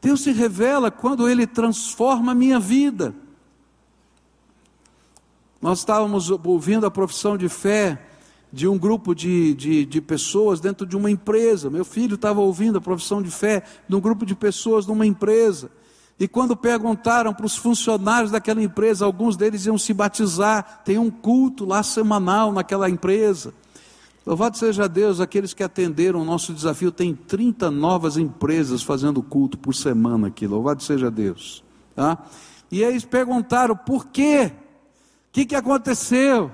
Deus 0.00 0.20
se 0.20 0.30
revela 0.30 0.88
quando 0.88 1.28
Ele 1.28 1.48
transforma 1.48 2.30
a 2.30 2.34
minha 2.36 2.60
vida. 2.60 3.12
Nós 5.60 5.80
estávamos 5.80 6.30
ouvindo 6.30 6.86
a 6.86 6.90
profissão 6.90 7.36
de 7.36 7.48
fé 7.48 8.00
de 8.52 8.66
um 8.66 8.78
grupo 8.78 9.14
de, 9.14 9.54
de, 9.54 9.84
de, 9.84 10.00
pessoas 10.00 10.58
dentro 10.58 10.86
de 10.86 10.96
uma 10.96 11.10
empresa. 11.10 11.70
Meu 11.70 11.84
filho 11.84 12.14
estava 12.14 12.40
ouvindo 12.40 12.78
a 12.78 12.80
profissão 12.80 13.22
de 13.22 13.30
fé 13.30 13.62
de 13.88 13.94
um 13.94 14.00
grupo 14.00 14.24
de 14.24 14.34
pessoas 14.34 14.86
numa 14.86 15.06
empresa. 15.06 15.70
E 16.18 16.26
quando 16.26 16.56
perguntaram 16.56 17.32
para 17.32 17.46
os 17.46 17.56
funcionários 17.56 18.30
daquela 18.30 18.62
empresa, 18.62 19.04
alguns 19.04 19.36
deles 19.36 19.66
iam 19.66 19.78
se 19.78 19.94
batizar, 19.94 20.82
tem 20.84 20.98
um 20.98 21.10
culto 21.10 21.64
lá 21.64 21.82
semanal 21.82 22.52
naquela 22.52 22.90
empresa. 22.90 23.54
Louvado 24.26 24.58
seja 24.58 24.88
Deus, 24.88 25.20
aqueles 25.20 25.54
que 25.54 25.62
atenderam 25.62 26.20
o 26.20 26.24
nosso 26.24 26.52
desafio, 26.52 26.92
tem 26.92 27.14
30 27.14 27.70
novas 27.70 28.16
empresas 28.16 28.82
fazendo 28.82 29.22
culto 29.22 29.56
por 29.56 29.74
semana 29.74 30.28
aqui, 30.28 30.46
louvado 30.46 30.82
seja 30.82 31.10
Deus. 31.10 31.64
Tá? 31.94 32.18
E 32.70 32.82
eles 32.82 33.04
perguntaram 33.04 33.74
por 33.74 34.06
quê? 34.06 34.52
O 35.30 35.32
que, 35.32 35.46
que 35.46 35.54
aconteceu? 35.54 36.50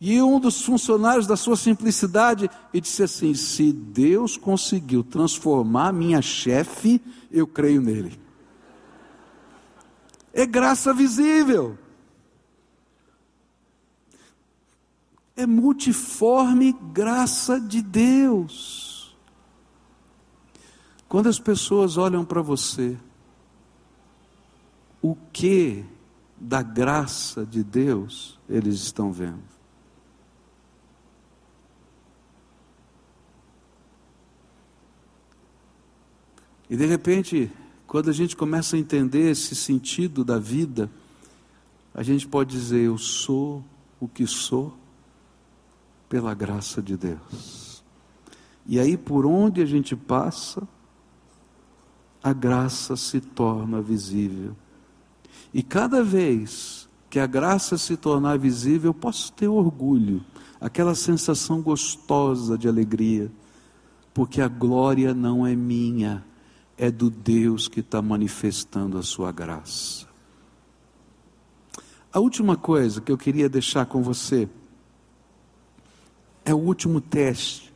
E 0.00 0.22
um 0.22 0.40
dos 0.40 0.62
funcionários 0.62 1.26
da 1.26 1.36
sua 1.36 1.56
simplicidade 1.56 2.48
e 2.72 2.80
disse 2.80 3.02
assim: 3.02 3.34
se 3.34 3.70
Deus 3.70 4.38
conseguiu 4.38 5.04
transformar 5.04 5.92
minha 5.92 6.22
chefe, 6.22 7.02
eu 7.30 7.46
creio 7.46 7.82
nele. 7.82 8.18
é 10.32 10.46
graça 10.46 10.94
visível. 10.94 11.76
É 15.36 15.46
multiforme 15.46 16.72
graça 16.92 17.60
de 17.60 17.82
Deus. 17.82 19.16
Quando 21.08 21.28
as 21.28 21.38
pessoas 21.38 21.98
olham 21.98 22.24
para 22.24 22.40
você, 22.40 22.96
o 25.02 25.14
que 25.32 25.84
da 26.40 26.62
graça 26.62 27.44
de 27.44 27.64
Deus 27.64 28.38
eles 28.48 28.76
estão 28.76 29.12
vendo? 29.12 29.58
E 36.70 36.76
de 36.76 36.84
repente, 36.84 37.50
quando 37.86 38.10
a 38.10 38.12
gente 38.12 38.36
começa 38.36 38.76
a 38.76 38.78
entender 38.78 39.30
esse 39.30 39.54
sentido 39.54 40.22
da 40.22 40.38
vida, 40.38 40.90
a 41.94 42.02
gente 42.02 42.28
pode 42.28 42.50
dizer: 42.50 42.80
Eu 42.80 42.98
sou 42.98 43.64
o 43.98 44.06
que 44.06 44.26
sou 44.26 44.76
pela 46.08 46.34
graça 46.34 46.82
de 46.82 46.96
Deus. 46.96 47.82
E 48.66 48.78
aí, 48.78 48.96
por 48.96 49.24
onde 49.24 49.62
a 49.62 49.66
gente 49.66 49.96
passa, 49.96 50.68
a 52.22 52.32
graça 52.32 52.96
se 52.96 53.20
torna 53.20 53.80
visível. 53.80 54.54
E 55.52 55.62
cada 55.62 56.02
vez 56.02 56.88
que 57.08 57.18
a 57.18 57.26
graça 57.26 57.78
se 57.78 57.96
tornar 57.96 58.38
visível, 58.38 58.90
eu 58.90 58.94
posso 58.94 59.32
ter 59.32 59.48
orgulho, 59.48 60.24
aquela 60.60 60.94
sensação 60.94 61.62
gostosa 61.62 62.58
de 62.58 62.68
alegria, 62.68 63.30
porque 64.12 64.40
a 64.40 64.48
glória 64.48 65.14
não 65.14 65.46
é 65.46 65.54
minha, 65.54 66.24
é 66.76 66.90
do 66.90 67.10
Deus 67.10 67.66
que 67.66 67.80
está 67.80 68.02
manifestando 68.02 68.98
a 68.98 69.02
sua 69.02 69.32
graça. 69.32 70.06
A 72.12 72.20
última 72.20 72.56
coisa 72.56 73.00
que 73.00 73.12
eu 73.12 73.18
queria 73.18 73.48
deixar 73.48 73.86
com 73.86 74.02
você 74.02 74.48
é 76.44 76.54
o 76.54 76.58
último 76.58 77.00
teste. 77.00 77.72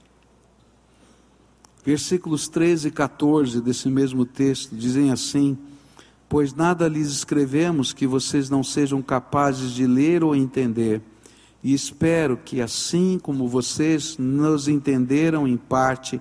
Versículos 1.85 2.49
13 2.49 2.89
e 2.89 2.91
14 2.91 3.61
desse 3.61 3.89
mesmo 3.89 4.25
texto 4.25 4.75
dizem 4.75 5.11
assim: 5.11 5.59
Pois 6.33 6.55
nada 6.55 6.89
lhes 6.89 7.09
escrevemos 7.09 7.93
que 7.93 8.07
vocês 8.07 8.49
não 8.49 8.65
sejam 8.65 9.03
capazes 9.03 9.73
de 9.73 9.87
ler 9.87 10.25
ou 10.25 10.35
entender, 10.35 11.03
e 11.63 11.75
espero 11.75 12.39
que 12.39 12.63
assim 12.63 13.21
como 13.23 13.47
vocês 13.47 14.17
nos 14.17 14.67
entenderam 14.67 15.47
em 15.47 15.59
parte, 15.59 16.19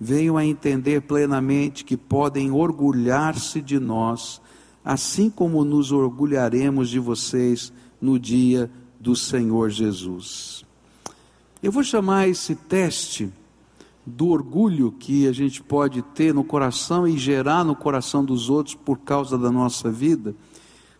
venham 0.00 0.36
a 0.36 0.44
entender 0.44 1.02
plenamente 1.02 1.84
que 1.84 1.96
podem 1.96 2.50
orgulhar-se 2.50 3.62
de 3.62 3.78
nós, 3.78 4.42
assim 4.84 5.30
como 5.30 5.64
nos 5.64 5.92
orgulharemos 5.92 6.90
de 6.90 6.98
vocês 6.98 7.72
no 8.00 8.18
dia 8.18 8.68
do 8.98 9.14
Senhor 9.14 9.70
Jesus. 9.70 10.64
Eu 11.62 11.70
vou 11.70 11.84
chamar 11.84 12.26
esse 12.26 12.56
teste 12.56 13.32
do 14.04 14.28
orgulho 14.28 14.92
que 14.92 15.28
a 15.28 15.32
gente 15.32 15.62
pode 15.62 16.02
ter 16.02 16.34
no 16.34 16.42
coração 16.42 17.06
e 17.06 17.16
gerar 17.16 17.64
no 17.64 17.76
coração 17.76 18.24
dos 18.24 18.50
outros 18.50 18.74
por 18.74 18.98
causa 18.98 19.38
da 19.38 19.50
nossa 19.50 19.90
vida, 19.90 20.34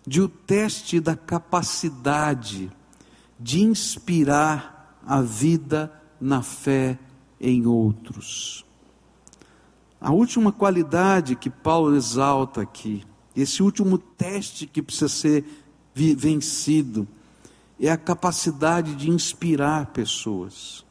de 0.06 0.20
o 0.20 0.28
teste 0.28 1.00
da 1.00 1.16
capacidade 1.16 2.70
de 3.38 3.60
inspirar 3.60 5.00
a 5.04 5.20
vida 5.20 5.92
na 6.20 6.42
fé 6.42 6.98
em 7.40 7.66
outros. 7.66 8.64
A 10.00 10.12
última 10.12 10.52
qualidade 10.52 11.36
que 11.36 11.50
Paulo 11.50 11.96
exalta 11.96 12.62
aqui, 12.62 13.04
esse 13.34 13.62
último 13.62 13.98
teste 13.98 14.66
que 14.66 14.82
precisa 14.82 15.08
ser 15.08 15.44
vencido, 15.94 17.06
é 17.80 17.90
a 17.90 17.96
capacidade 17.96 18.94
de 18.94 19.10
inspirar 19.10 19.86
pessoas. 19.86 20.84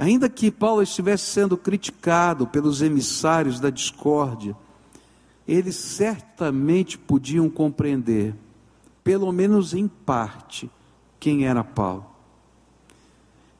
Ainda 0.00 0.30
que 0.30 0.50
Paulo 0.50 0.80
estivesse 0.80 1.24
sendo 1.26 1.58
criticado 1.58 2.46
pelos 2.46 2.80
emissários 2.80 3.60
da 3.60 3.68
discórdia, 3.68 4.56
eles 5.46 5.76
certamente 5.76 6.96
podiam 6.96 7.50
compreender, 7.50 8.34
pelo 9.04 9.30
menos 9.30 9.74
em 9.74 9.86
parte, 9.86 10.70
quem 11.18 11.46
era 11.46 11.62
Paulo. 11.62 12.06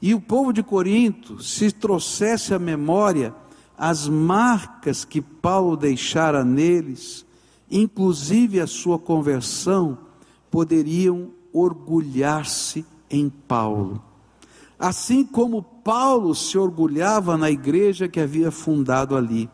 E 0.01 0.15
o 0.15 0.21
povo 0.21 0.51
de 0.51 0.63
Corinto, 0.63 1.43
se 1.43 1.71
trouxesse 1.71 2.55
à 2.55 2.59
memória 2.59 3.35
as 3.77 4.09
marcas 4.09 5.05
que 5.05 5.21
Paulo 5.21 5.77
deixara 5.77 6.43
neles, 6.43 7.27
inclusive 7.71 8.63
a 8.63 8.67
sua 8.67 8.99
conversão, 8.99 9.99
poderiam 10.51 11.33
orgulhar-se 11.53 12.83
em 13.11 13.29
Paulo. 13.29 14.03
Assim 14.79 15.23
como 15.23 15.63
Paulo 15.85 16.35
se 16.35 16.59
orgulhava 16.59 17.37
na 17.37 17.51
igreja 17.51 18.09
que 18.09 18.21
havia 18.21 18.51
fundado 18.51 19.17
ali. 19.17 19.49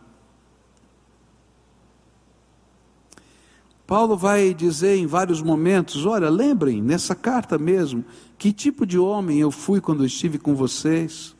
Paulo 3.86 4.16
vai 4.16 4.52
dizer 4.52 4.96
em 4.96 5.06
vários 5.06 5.40
momentos: 5.40 6.04
olha, 6.04 6.28
lembrem, 6.28 6.82
nessa 6.82 7.14
carta 7.14 7.56
mesmo, 7.56 8.04
que 8.36 8.52
tipo 8.52 8.84
de 8.84 8.98
homem 8.98 9.38
eu 9.38 9.50
fui 9.50 9.80
quando 9.80 10.04
estive 10.04 10.38
com 10.38 10.54
vocês. 10.54 11.36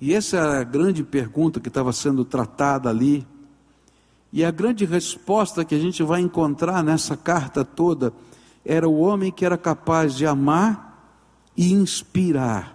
E 0.00 0.14
essa 0.14 0.36
era 0.36 0.60
a 0.60 0.64
grande 0.64 1.02
pergunta 1.02 1.60
que 1.60 1.68
estava 1.68 1.92
sendo 1.92 2.24
tratada 2.24 2.88
ali. 2.88 3.26
E 4.32 4.44
a 4.44 4.50
grande 4.50 4.84
resposta 4.84 5.64
que 5.64 5.74
a 5.74 5.78
gente 5.78 6.02
vai 6.02 6.20
encontrar 6.20 6.82
nessa 6.82 7.16
carta 7.16 7.64
toda 7.64 8.12
era 8.64 8.88
o 8.88 8.98
homem 8.98 9.30
que 9.30 9.44
era 9.44 9.58
capaz 9.58 10.14
de 10.14 10.26
amar 10.26 10.92
e 11.56 11.72
inspirar, 11.72 12.71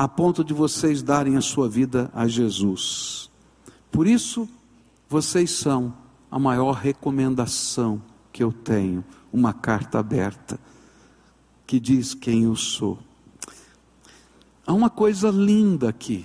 a 0.00 0.08
ponto 0.08 0.42
de 0.42 0.54
vocês 0.54 1.02
darem 1.02 1.36
a 1.36 1.42
sua 1.42 1.68
vida 1.68 2.10
a 2.14 2.26
Jesus. 2.26 3.30
Por 3.92 4.06
isso, 4.06 4.48
vocês 5.06 5.50
são 5.50 5.92
a 6.30 6.38
maior 6.38 6.72
recomendação 6.72 8.00
que 8.32 8.42
eu 8.42 8.50
tenho, 8.50 9.04
uma 9.30 9.52
carta 9.52 9.98
aberta 9.98 10.58
que 11.66 11.78
diz 11.78 12.14
quem 12.14 12.44
eu 12.44 12.56
sou. 12.56 12.98
Há 14.66 14.72
uma 14.72 14.88
coisa 14.88 15.28
linda 15.28 15.90
aqui. 15.90 16.24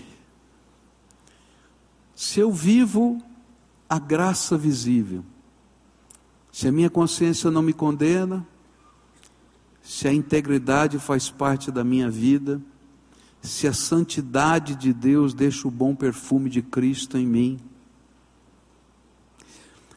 Se 2.16 2.40
eu 2.40 2.54
vivo 2.54 3.22
a 3.90 4.00
graça 4.00 4.58
visível, 4.58 5.22
se 6.50 6.66
a 6.66 6.72
minha 6.72 6.90
consciência 6.90 7.52
não 7.52 7.62
me 7.62 7.74
condena, 7.74 8.48
se 9.84 10.08
a 10.08 10.14
integridade 10.14 10.98
faz 10.98 11.30
parte 11.30 11.70
da 11.72 11.84
minha 11.84 12.10
vida, 12.10 12.62
se 13.46 13.68
a 13.68 13.74
santidade 13.74 14.76
de 14.76 14.92
Deus 14.92 15.34
deixa 15.34 15.68
o 15.68 15.72
bom 15.72 15.96
perfume 15.96 16.50
de 16.50 16.62
Cristo 16.62 17.18
em 17.18 17.26
mim, 17.26 17.60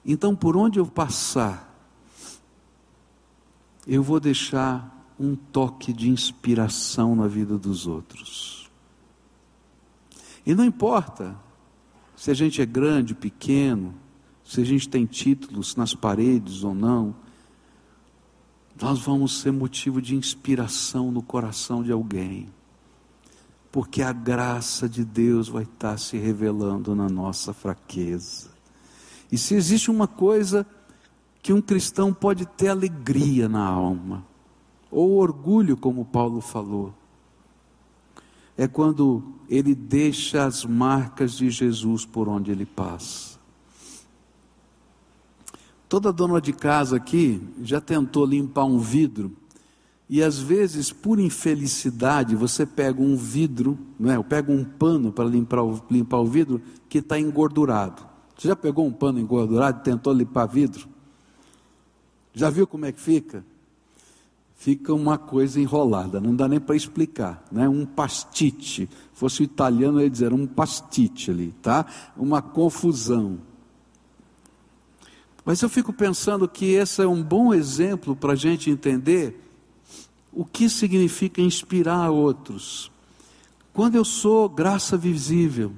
então 0.05 0.37
por 0.37 0.57
onde 0.57 0.79
eu 0.79 0.87
passar, 0.87 1.69
eu 3.87 4.03
vou 4.03 4.21
deixar 4.21 4.95
um 5.19 5.35
toque 5.35 5.93
de 5.93 6.09
inspiração 6.09 7.17
na 7.17 7.27
vida 7.27 7.59
dos 7.59 7.87
outros. 7.87 8.71
E 10.47 10.55
não 10.55 10.65
importa 10.65 11.37
se 12.17 12.31
a 12.31 12.35
gente 12.35 12.61
é 12.61 12.67
grande, 12.67 13.15
pequeno, 13.15 13.95
se 14.45 14.61
a 14.61 14.65
gente 14.65 14.89
tem 14.89 15.05
títulos 15.05 15.77
nas 15.77 15.95
paredes 15.95 16.65
ou 16.65 16.75
não, 16.75 17.15
nós 18.81 19.01
vamos 19.01 19.41
ser 19.41 19.53
motivo 19.53 20.01
de 20.01 20.15
inspiração 20.15 21.11
no 21.11 21.23
coração 21.23 21.83
de 21.83 21.93
alguém, 21.93 22.49
porque 23.71 24.03
a 24.03 24.13
graça 24.13 24.89
de 24.89 25.05
Deus 25.05 25.49
vai 25.49 25.65
estar 25.65 25.99
se 25.99 26.17
revelando 26.17 26.95
na 26.95 27.09
nossa 27.09 27.53
fraqueza. 27.53 28.51
E 29.31 29.37
se 29.37 29.55
existe 29.55 29.91
uma 29.91 30.07
coisa 30.07 30.67
que 31.43 31.53
um 31.53 31.61
cristão 31.61 32.13
pode 32.13 32.47
ter 32.47 32.69
alegria 32.69 33.49
na 33.49 33.65
alma, 33.65 34.25
ou 34.91 35.19
orgulho, 35.19 35.77
como 35.77 36.05
Paulo 36.05 36.41
falou, 36.41 36.95
é 38.57 38.67
quando 38.67 39.23
ele 39.49 39.75
deixa 39.75 40.45
as 40.45 40.65
marcas 40.65 41.33
de 41.33 41.49
Jesus 41.51 42.05
por 42.05 42.29
onde 42.29 42.51
ele 42.51 42.67
passa. 42.67 43.39
Toda 45.89 46.13
dona 46.13 46.41
de 46.41 46.53
casa 46.53 46.97
aqui 46.97 47.41
já 47.63 47.81
tentou 47.81 48.27
limpar 48.27 48.65
um 48.65 48.79
vidro 48.79 49.33
e 50.09 50.23
às 50.23 50.39
vezes, 50.39 50.91
por 50.91 51.19
infelicidade, 51.19 52.35
você 52.35 52.65
pega 52.65 53.03
um 53.03 53.17
vidro, 53.17 53.79
não 53.99 54.11
é? 54.11 54.23
pega 54.23 54.51
um 54.51 54.65
pano 54.65 55.13
para 55.13 55.29
limpar 55.29 55.61
limpar 55.91 56.19
o 56.19 56.27
vidro 56.27 56.63
que 56.89 56.99
está 56.99 57.19
engordurado. 57.19 58.07
Você 58.37 58.49
já 58.49 58.57
pegou 58.57 58.87
um 58.87 58.93
pano 58.93 59.19
engordurado 59.19 59.81
e 59.81 59.85
tentou 59.85 60.13
limpar 60.13 60.47
vidro? 60.47 60.89
Já 62.33 62.49
viu 62.51 62.67
como 62.67 62.87
é 62.87 62.93
que 62.93 63.01
fica? 63.01 63.45
fica 64.59 64.93
uma 64.93 65.17
coisa 65.17 65.61
enrolada, 65.61 66.21
não 66.21 66.35
dá 66.35 66.49
nem 66.49 66.59
para 66.59 66.75
explicar, 66.75 67.45
né? 67.51 67.69
Um 67.69 67.87
pastite. 67.87 68.91
Fosse 69.15 69.41
o 69.41 69.45
italiano, 69.45 70.01
eu 70.01 70.03
ia 70.03 70.11
dizer 70.11 70.33
um 70.33 70.49
pastite 70.49 71.31
ali, 71.31 71.55
tá? 71.63 71.87
Uma 72.17 72.43
confusão. 72.43 73.39
Mas 75.45 75.63
eu 75.63 75.69
fico 75.69 75.93
pensando 75.93 76.49
que 76.49 76.73
esse 76.73 77.01
é 77.01 77.07
um 77.07 77.23
bom 77.23 77.55
exemplo 77.55 78.17
para 78.17 78.33
a 78.33 78.37
gente 78.37 78.69
entender 78.69 79.48
o 80.33 80.45
que 80.45 80.69
significa 80.69 81.41
inspirar 81.41 82.11
outros. 82.11 82.91
Quando 83.73 83.95
eu 83.95 84.05
sou 84.05 84.49
graça 84.49 84.97
visível, 84.97 85.73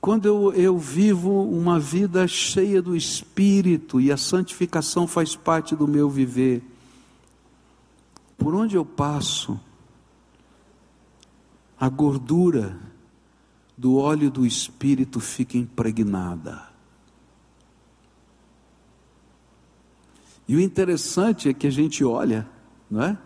quando 0.00 0.26
eu, 0.26 0.52
eu 0.52 0.78
vivo 0.78 1.42
uma 1.42 1.80
vida 1.80 2.28
cheia 2.28 2.82
do 2.82 2.94
Espírito 2.94 4.00
e 4.00 4.12
a 4.12 4.16
santificação 4.16 5.06
faz 5.06 5.34
parte 5.34 5.74
do 5.74 5.88
meu 5.88 6.10
viver, 6.10 6.62
por 8.36 8.54
onde 8.54 8.76
eu 8.76 8.84
passo, 8.84 9.58
a 11.78 11.88
gordura 11.88 12.78
do 13.76 13.96
óleo 13.96 14.30
do 14.30 14.46
Espírito 14.46 15.20
fica 15.20 15.56
impregnada. 15.56 16.68
E 20.46 20.54
o 20.56 20.60
interessante 20.60 21.48
é 21.48 21.54
que 21.54 21.66
a 21.66 21.70
gente 21.70 22.04
olha, 22.04 22.46
não 22.90 23.02
é? 23.02 23.18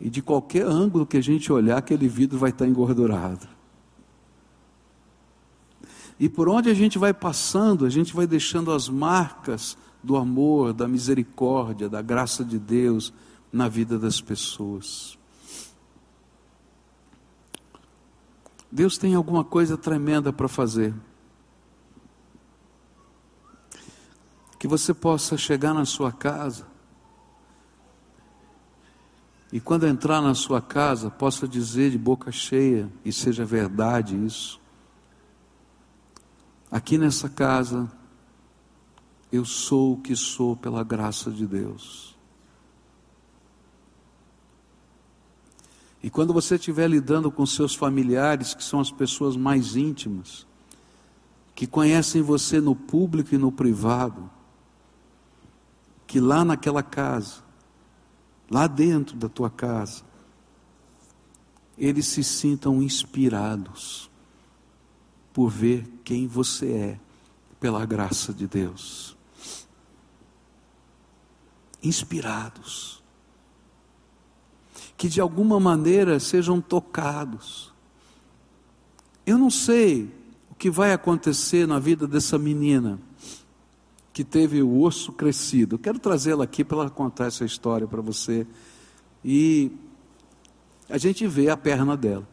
E 0.00 0.08
de 0.08 0.22
qualquer 0.22 0.64
ângulo 0.64 1.06
que 1.06 1.18
a 1.18 1.22
gente 1.22 1.52
olhar, 1.52 1.76
aquele 1.76 2.08
vidro 2.08 2.38
vai 2.38 2.50
estar 2.50 2.66
engordurado. 2.66 3.46
E 6.18 6.28
por 6.28 6.48
onde 6.48 6.70
a 6.70 6.74
gente 6.74 6.98
vai 6.98 7.12
passando, 7.12 7.84
a 7.84 7.90
gente 7.90 8.14
vai 8.14 8.26
deixando 8.26 8.72
as 8.72 8.88
marcas 8.88 9.76
do 10.02 10.16
amor, 10.16 10.72
da 10.72 10.88
misericórdia, 10.88 11.88
da 11.88 12.00
graça 12.00 12.44
de 12.44 12.58
Deus 12.58 13.12
na 13.52 13.68
vida 13.68 13.98
das 13.98 14.20
pessoas. 14.20 15.18
Deus 18.72 18.96
tem 18.96 19.14
alguma 19.14 19.44
coisa 19.44 19.76
tremenda 19.76 20.32
para 20.32 20.48
fazer. 20.48 20.94
Que 24.58 24.68
você 24.68 24.94
possa 24.94 25.36
chegar 25.36 25.74
na 25.74 25.84
sua 25.84 26.12
casa 26.12 26.69
e 29.52 29.58
quando 29.58 29.86
entrar 29.86 30.20
na 30.20 30.34
sua 30.34 30.62
casa, 30.62 31.10
possa 31.10 31.48
dizer 31.48 31.90
de 31.90 31.98
boca 31.98 32.30
cheia, 32.30 32.88
e 33.04 33.12
seja 33.12 33.44
verdade 33.44 34.16
isso. 34.24 34.60
Aqui 36.70 36.96
nessa 36.96 37.28
casa, 37.28 37.90
eu 39.32 39.44
sou 39.44 39.94
o 39.94 40.00
que 40.00 40.14
sou 40.14 40.56
pela 40.56 40.84
graça 40.84 41.30
de 41.32 41.46
Deus. 41.46 42.16
E 46.02 46.08
quando 46.08 46.32
você 46.32 46.54
estiver 46.54 46.88
lidando 46.88 47.30
com 47.30 47.44
seus 47.44 47.74
familiares, 47.74 48.54
que 48.54 48.64
são 48.64 48.80
as 48.80 48.90
pessoas 48.90 49.36
mais 49.36 49.74
íntimas, 49.74 50.46
que 51.54 51.66
conhecem 51.66 52.22
você 52.22 52.60
no 52.60 52.74
público 52.74 53.34
e 53.34 53.38
no 53.38 53.50
privado, 53.50 54.30
que 56.06 56.20
lá 56.20 56.44
naquela 56.44 56.82
casa, 56.82 57.49
lá 58.50 58.66
dentro 58.66 59.16
da 59.16 59.28
tua 59.28 59.48
casa, 59.48 60.02
eles 61.78 62.06
se 62.06 62.24
sintam 62.24 62.82
inspirados 62.82 64.10
por 65.32 65.48
ver 65.48 65.86
quem 66.04 66.26
você 66.26 66.72
é, 66.72 67.00
pela 67.60 67.86
graça 67.86 68.34
de 68.34 68.48
Deus. 68.48 69.16
Inspirados. 71.82 73.00
Que 74.96 75.08
de 75.08 75.20
alguma 75.20 75.58
maneira 75.60 76.18
sejam 76.18 76.60
tocados. 76.60 77.72
Eu 79.24 79.38
não 79.38 79.48
sei 79.48 80.12
o 80.50 80.54
que 80.54 80.68
vai 80.68 80.92
acontecer 80.92 81.66
na 81.66 81.78
vida 81.78 82.06
dessa 82.06 82.36
menina 82.36 82.98
que 84.12 84.24
teve 84.24 84.62
o 84.62 84.80
osso 84.82 85.12
crescido. 85.12 85.76
Eu 85.76 85.78
quero 85.78 85.98
trazê-la 85.98 86.44
aqui 86.44 86.64
para 86.64 86.80
ela 86.80 86.90
contar 86.90 87.26
essa 87.26 87.44
história 87.44 87.86
para 87.86 88.00
você. 88.00 88.46
E 89.24 89.70
a 90.88 90.98
gente 90.98 91.26
vê 91.26 91.48
a 91.48 91.56
perna 91.56 91.96
dela. 91.96 92.26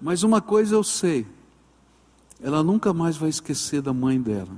Mas 0.00 0.22
uma 0.22 0.40
coisa 0.40 0.74
eu 0.74 0.82
sei, 0.82 1.26
ela 2.42 2.62
nunca 2.62 2.92
mais 2.92 3.16
vai 3.16 3.28
esquecer 3.28 3.82
da 3.82 3.92
mãe 3.92 4.20
dela, 4.20 4.56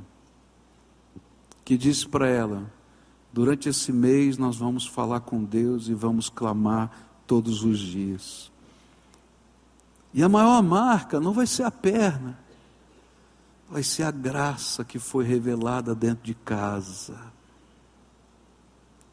que 1.64 1.76
disse 1.76 2.08
para 2.08 2.28
ela: 2.28 2.70
durante 3.32 3.68
esse 3.68 3.92
mês 3.92 4.38
nós 4.38 4.56
vamos 4.56 4.86
falar 4.86 5.20
com 5.20 5.42
Deus 5.42 5.88
e 5.88 5.94
vamos 5.94 6.28
clamar 6.28 6.90
todos 7.26 7.64
os 7.64 7.78
dias. 7.78 8.52
E 10.14 10.22
a 10.22 10.28
maior 10.28 10.62
marca 10.62 11.18
não 11.18 11.32
vai 11.32 11.46
ser 11.46 11.64
a 11.64 11.70
perna, 11.70 12.38
vai 13.72 13.82
ser 13.82 14.02
a 14.02 14.10
graça 14.10 14.84
que 14.84 14.98
foi 14.98 15.24
revelada 15.24 15.94
dentro 15.94 16.22
de 16.22 16.34
casa. 16.34 17.18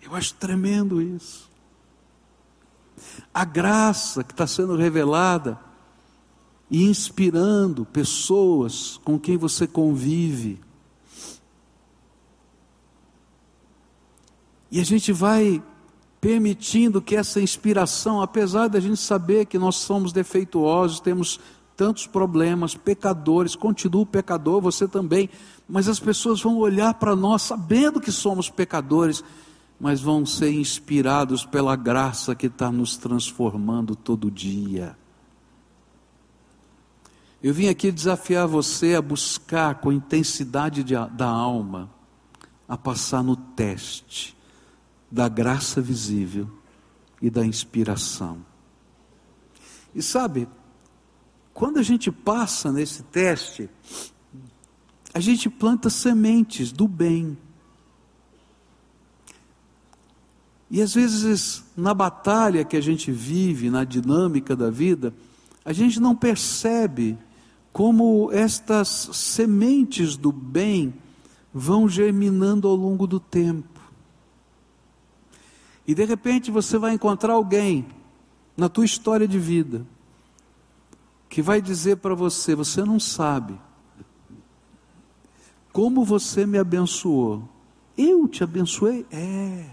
Eu 0.01 0.13
acho 0.13 0.33
tremendo 0.33 1.01
isso. 1.01 1.49
A 3.33 3.45
graça 3.45 4.21
que 4.21 4.33
está 4.33 4.45
sendo 4.45 4.75
revelada 4.75 5.57
e 6.69 6.83
inspirando 6.83 7.85
pessoas 7.85 8.99
com 9.05 9.17
quem 9.17 9.37
você 9.37 9.65
convive. 9.65 10.59
E 14.69 14.81
a 14.81 14.83
gente 14.83 15.13
vai 15.13 15.63
permitindo 16.19 17.01
que 17.01 17.15
essa 17.15 17.39
inspiração, 17.39 18.21
apesar 18.21 18.67
da 18.67 18.81
gente 18.81 18.99
saber 18.99 19.45
que 19.45 19.57
nós 19.57 19.77
somos 19.77 20.11
defeituosos, 20.11 20.99
temos 20.99 21.39
tantos 21.79 22.05
problemas, 22.05 22.75
pecadores, 22.75 23.55
continuo 23.55 24.05
pecador, 24.05 24.59
você 24.59 24.85
também, 24.85 25.29
mas 25.65 25.87
as 25.87 25.97
pessoas 25.97 26.41
vão 26.41 26.57
olhar 26.57 26.93
para 26.95 27.15
nós 27.15 27.41
sabendo 27.41 28.01
que 28.01 28.11
somos 28.11 28.49
pecadores, 28.49 29.23
mas 29.79 30.01
vão 30.01 30.25
ser 30.25 30.51
inspirados 30.51 31.45
pela 31.45 31.77
graça 31.77 32.35
que 32.35 32.47
está 32.47 32.69
nos 32.69 32.97
transformando 32.97 33.95
todo 33.95 34.29
dia. 34.29 34.97
Eu 37.41 37.53
vim 37.53 37.69
aqui 37.69 37.93
desafiar 37.93 38.45
você 38.45 38.95
a 38.95 39.01
buscar 39.01 39.75
com 39.75 39.89
intensidade 39.89 40.83
de, 40.83 40.95
da 41.13 41.29
alma, 41.29 41.89
a 42.67 42.77
passar 42.77 43.23
no 43.23 43.37
teste 43.37 44.35
da 45.09 45.29
graça 45.29 45.81
visível 45.81 46.51
e 47.21 47.29
da 47.29 47.45
inspiração. 47.45 48.45
E 49.95 50.01
sabe, 50.01 50.45
quando 51.59 51.77
a 51.77 51.83
gente 51.83 52.09
passa 52.09 52.71
nesse 52.71 53.03
teste, 53.03 53.69
a 55.13 55.19
gente 55.19 55.49
planta 55.49 55.89
sementes 55.89 56.71
do 56.71 56.87
bem. 56.87 57.37
E 60.71 60.81
às 60.81 60.93
vezes, 60.93 61.65
na 61.75 61.93
batalha 61.93 62.63
que 62.63 62.77
a 62.77 62.81
gente 62.81 63.11
vive, 63.11 63.69
na 63.69 63.83
dinâmica 63.83 64.55
da 64.55 64.69
vida, 64.69 65.13
a 65.65 65.73
gente 65.73 65.99
não 65.99 66.15
percebe 66.15 67.17
como 67.73 68.31
estas 68.31 69.09
sementes 69.11 70.15
do 70.15 70.31
bem 70.31 70.93
vão 71.53 71.89
germinando 71.89 72.69
ao 72.69 72.75
longo 72.75 73.05
do 73.05 73.19
tempo. 73.19 73.81
E 75.85 75.93
de 75.93 76.05
repente 76.05 76.51
você 76.51 76.77
vai 76.77 76.93
encontrar 76.93 77.33
alguém 77.33 77.85
na 78.55 78.69
tua 78.69 78.85
história 78.85 79.27
de 79.27 79.37
vida 79.37 79.85
que 81.29 81.41
vai 81.41 81.61
dizer 81.61 81.97
para 81.97 82.15
você: 82.15 82.55
você 82.55 82.83
não 82.83 82.99
sabe 82.99 83.59
como 85.71 86.03
você 86.03 86.45
me 86.45 86.57
abençoou. 86.57 87.47
Eu 87.97 88.27
te 88.27 88.43
abençoei? 88.43 89.05
É. 89.11 89.69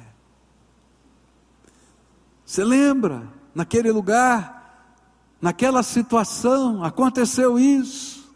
Você 2.45 2.63
lembra? 2.63 3.27
Naquele 3.55 3.91
lugar, 3.91 4.95
naquela 5.41 5.83
situação, 5.83 6.85
aconteceu 6.85 7.59
isso. 7.59 8.31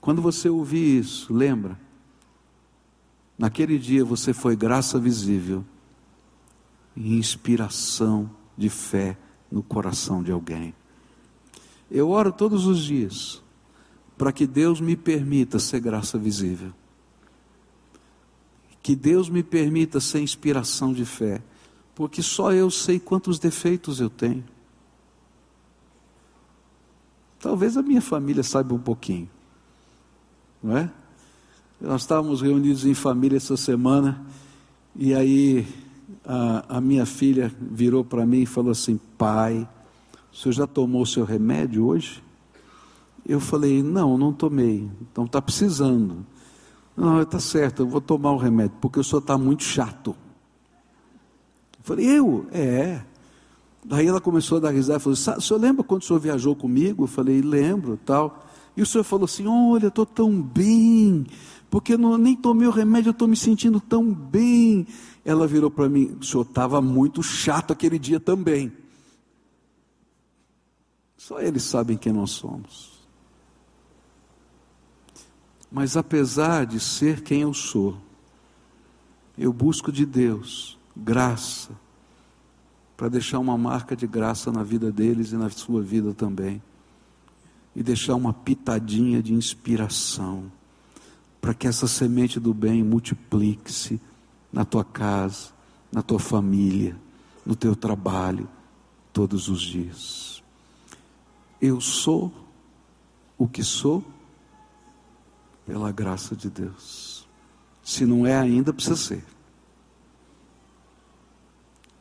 Quando 0.00 0.22
você 0.22 0.48
ouvir 0.48 1.00
isso, 1.00 1.32
lembra? 1.32 1.78
Naquele 3.38 3.78
dia 3.78 4.04
você 4.04 4.32
foi 4.32 4.56
graça 4.56 4.98
visível 4.98 5.64
e 6.96 7.16
inspiração 7.16 8.30
de 8.56 8.68
fé 8.68 9.16
no 9.52 9.62
coração 9.62 10.22
de 10.22 10.32
alguém. 10.32 10.74
Eu 11.90 12.08
oro 12.08 12.32
todos 12.32 12.66
os 12.66 12.82
dias 12.82 13.42
para 14.16 14.32
que 14.32 14.46
Deus 14.46 14.80
me 14.80 14.96
permita 14.96 15.58
ser 15.58 15.80
graça 15.80 16.16
visível. 16.16 16.72
Que 18.82 18.96
Deus 18.96 19.28
me 19.28 19.42
permita 19.42 20.00
ser 20.00 20.20
inspiração 20.20 20.92
de 20.92 21.04
fé, 21.04 21.42
porque 21.94 22.22
só 22.22 22.52
eu 22.52 22.70
sei 22.70 22.98
quantos 22.98 23.38
defeitos 23.38 24.00
eu 24.00 24.08
tenho. 24.08 24.42
Talvez 27.38 27.76
a 27.76 27.82
minha 27.82 28.00
família 28.00 28.42
saiba 28.42 28.74
um 28.74 28.78
pouquinho, 28.78 29.28
não 30.62 30.76
é? 30.76 30.90
Nós 31.80 32.02
estávamos 32.02 32.40
reunidos 32.40 32.86
em 32.86 32.94
família 32.94 33.36
essa 33.36 33.56
semana, 33.56 34.24
e 34.94 35.12
aí 35.12 35.66
a, 36.24 36.76
a 36.76 36.80
minha 36.80 37.06
filha 37.06 37.52
virou 37.60 38.04
para 38.04 38.24
mim 38.24 38.42
e 38.42 38.46
falou 38.46 38.70
assim: 38.70 38.98
Pai, 39.18 39.68
o 40.32 40.36
senhor 40.36 40.52
já 40.52 40.66
tomou 40.66 41.02
o 41.02 41.06
seu 41.06 41.24
remédio 41.24 41.86
hoje? 41.86 42.22
Eu 43.26 43.40
falei: 43.40 43.82
Não, 43.82 44.16
não 44.18 44.32
tomei. 44.32 44.88
Então 45.00 45.24
está 45.24 45.40
precisando. 45.40 46.26
Não, 46.96 47.22
está 47.22 47.40
certo, 47.40 47.82
eu 47.82 47.86
vou 47.86 48.00
tomar 48.00 48.32
o 48.32 48.36
remédio, 48.36 48.76
porque 48.80 49.00
o 49.00 49.04
senhor 49.04 49.20
está 49.20 49.38
muito 49.38 49.62
chato. 49.62 50.14
Eu 51.78 51.84
falei: 51.84 52.06
Eu? 52.06 52.46
É. 52.52 53.02
Daí 53.84 54.06
ela 54.06 54.20
começou 54.20 54.58
a 54.58 54.60
dar 54.60 54.70
risada 54.70 54.98
e 54.98 55.02
falou: 55.02 55.18
O 55.38 55.40
senhor 55.40 55.60
lembra 55.60 55.82
quando 55.82 56.02
o 56.02 56.04
senhor 56.04 56.20
viajou 56.20 56.54
comigo? 56.54 57.04
Eu 57.04 57.08
falei: 57.08 57.40
Lembro, 57.40 57.98
tal. 58.04 58.46
E 58.76 58.82
o 58.82 58.86
senhor 58.86 59.04
falou 59.04 59.24
assim: 59.24 59.46
Olha, 59.46 59.88
estou 59.88 60.06
tão 60.06 60.40
bem, 60.40 61.26
porque 61.72 61.96
não, 61.96 62.18
nem 62.18 62.36
tomei 62.36 62.68
o 62.68 62.70
remédio, 62.70 63.08
eu 63.08 63.12
estou 63.12 63.26
me 63.26 63.34
sentindo 63.34 63.80
tão 63.80 64.12
bem. 64.12 64.86
Ela 65.24 65.46
virou 65.46 65.70
para 65.70 65.88
mim: 65.88 66.18
O 66.20 66.22
senhor 66.22 66.42
estava 66.42 66.82
muito 66.82 67.22
chato 67.22 67.72
aquele 67.72 67.98
dia 67.98 68.20
também. 68.20 68.70
Só 71.16 71.40
eles 71.40 71.62
sabem 71.62 71.96
quem 71.96 72.12
nós 72.12 72.32
somos. 72.32 72.92
Mas 75.70 75.96
apesar 75.96 76.66
de 76.66 76.78
ser 76.78 77.22
quem 77.22 77.40
eu 77.40 77.54
sou, 77.54 77.96
eu 79.38 79.50
busco 79.50 79.90
de 79.90 80.04
Deus 80.04 80.76
graça 80.94 81.70
para 82.98 83.08
deixar 83.08 83.38
uma 83.38 83.56
marca 83.56 83.96
de 83.96 84.06
graça 84.06 84.52
na 84.52 84.62
vida 84.62 84.92
deles 84.92 85.32
e 85.32 85.36
na 85.36 85.48
sua 85.48 85.80
vida 85.80 86.12
também 86.12 86.62
e 87.74 87.82
deixar 87.82 88.14
uma 88.14 88.34
pitadinha 88.34 89.22
de 89.22 89.32
inspiração, 89.32 90.52
para 91.42 91.52
que 91.52 91.66
essa 91.66 91.86
semente 91.86 92.40
do 92.40 92.54
bem 92.54 92.82
multiplique-se 92.82 94.00
na 94.50 94.64
tua 94.64 94.82
casa, 94.82 95.50
na 95.92 96.00
tua 96.00 96.18
família, 96.18 96.96
no 97.44 97.54
teu 97.54 97.76
trabalho, 97.76 98.48
todos 99.12 99.48
os 99.48 99.60
dias. 99.60 100.42
Eu 101.60 101.78
sou 101.82 102.32
o 103.36 103.46
que 103.46 103.62
sou 103.62 104.02
pela 105.66 105.92
graça 105.92 106.34
de 106.34 106.48
Deus. 106.48 107.28
Se 107.82 108.06
não 108.06 108.26
é 108.26 108.38
ainda, 108.38 108.72
precisa 108.72 108.96
ser. 108.96 109.24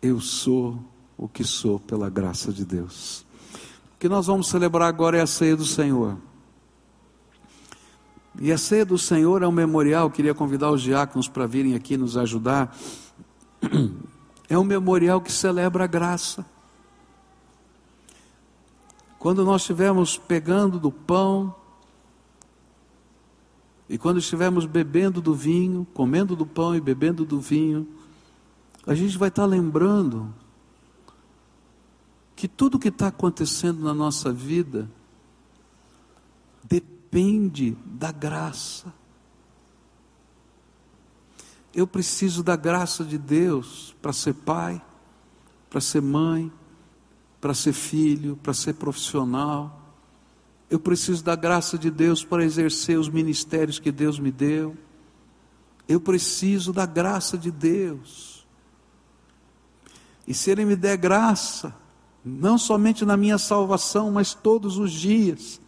Eu 0.01 0.21
sou 0.21 0.79
o 1.17 1.27
que 1.27 1.43
sou 1.43 1.77
pela 1.77 2.09
graça 2.09 2.53
de 2.53 2.63
Deus 2.63 3.25
que 4.01 4.09
nós 4.09 4.25
vamos 4.25 4.47
celebrar 4.47 4.89
agora 4.89 5.19
é 5.19 5.21
a 5.21 5.27
ceia 5.27 5.55
do 5.55 5.63
Senhor. 5.63 6.17
E 8.39 8.51
a 8.51 8.57
ceia 8.57 8.85
do 8.85 8.97
Senhor 8.97 9.43
é 9.43 9.47
um 9.47 9.51
memorial, 9.51 10.09
queria 10.09 10.33
convidar 10.33 10.71
os 10.71 10.81
diáconos 10.81 11.27
para 11.27 11.45
virem 11.45 11.75
aqui 11.75 11.97
nos 11.97 12.15
ajudar. 12.17 12.75
É 14.49 14.57
um 14.57 14.65
memorial 14.65 15.21
que 15.21 15.31
celebra 15.31 15.85
a 15.85 15.87
graça. 15.87 16.45
Quando 19.17 19.45
nós 19.45 19.61
estivermos 19.61 20.17
pegando 20.17 20.77
do 20.77 20.91
pão, 20.91 21.55
e 23.87 23.97
quando 23.97 24.19
estivermos 24.19 24.65
bebendo 24.65 25.21
do 25.21 25.33
vinho, 25.33 25.87
comendo 25.93 26.35
do 26.35 26.45
pão 26.45 26.75
e 26.75 26.81
bebendo 26.81 27.23
do 27.23 27.39
vinho, 27.39 27.87
a 28.85 28.93
gente 28.93 29.17
vai 29.17 29.29
estar 29.29 29.45
lembrando 29.45 30.33
que 32.35 32.47
tudo 32.47 32.79
que 32.79 32.87
está 32.87 33.07
acontecendo 33.07 33.83
na 33.83 33.93
nossa 33.93 34.33
vida 34.33 34.89
depende 37.11 37.77
da 37.85 38.09
graça. 38.09 38.93
Eu 41.73 41.85
preciso 41.85 42.41
da 42.41 42.55
graça 42.55 43.03
de 43.03 43.17
Deus 43.17 43.93
para 44.01 44.13
ser 44.13 44.33
pai, 44.33 44.81
para 45.69 45.81
ser 45.81 46.01
mãe, 46.01 46.49
para 47.41 47.53
ser 47.53 47.73
filho, 47.73 48.37
para 48.41 48.53
ser 48.53 48.75
profissional. 48.75 49.93
Eu 50.69 50.79
preciso 50.79 51.21
da 51.21 51.35
graça 51.35 51.77
de 51.77 51.91
Deus 51.91 52.23
para 52.23 52.45
exercer 52.45 52.97
os 52.97 53.09
ministérios 53.09 53.77
que 53.77 53.91
Deus 53.91 54.17
me 54.17 54.31
deu. 54.31 54.77
Eu 55.89 55.99
preciso 55.99 56.71
da 56.71 56.85
graça 56.85 57.37
de 57.37 57.51
Deus. 57.51 58.47
E 60.25 60.33
se 60.33 60.49
Ele 60.49 60.63
me 60.63 60.77
der 60.77 60.95
graça, 60.95 61.75
não 62.23 62.57
somente 62.57 63.03
na 63.03 63.17
minha 63.17 63.37
salvação, 63.37 64.11
mas 64.11 64.33
todos 64.33 64.77
os 64.77 64.93
dias. 64.93 65.60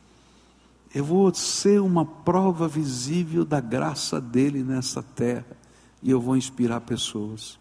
Eu 0.93 1.03
vou 1.03 1.33
ser 1.33 1.81
uma 1.81 2.05
prova 2.05 2.67
visível 2.67 3.43
da 3.43 3.59
graça 3.59 4.21
dele 4.21 4.63
nessa 4.63 5.01
terra 5.01 5.57
e 6.03 6.11
eu 6.11 6.21
vou 6.21 6.37
inspirar 6.37 6.81
pessoas. 6.81 7.57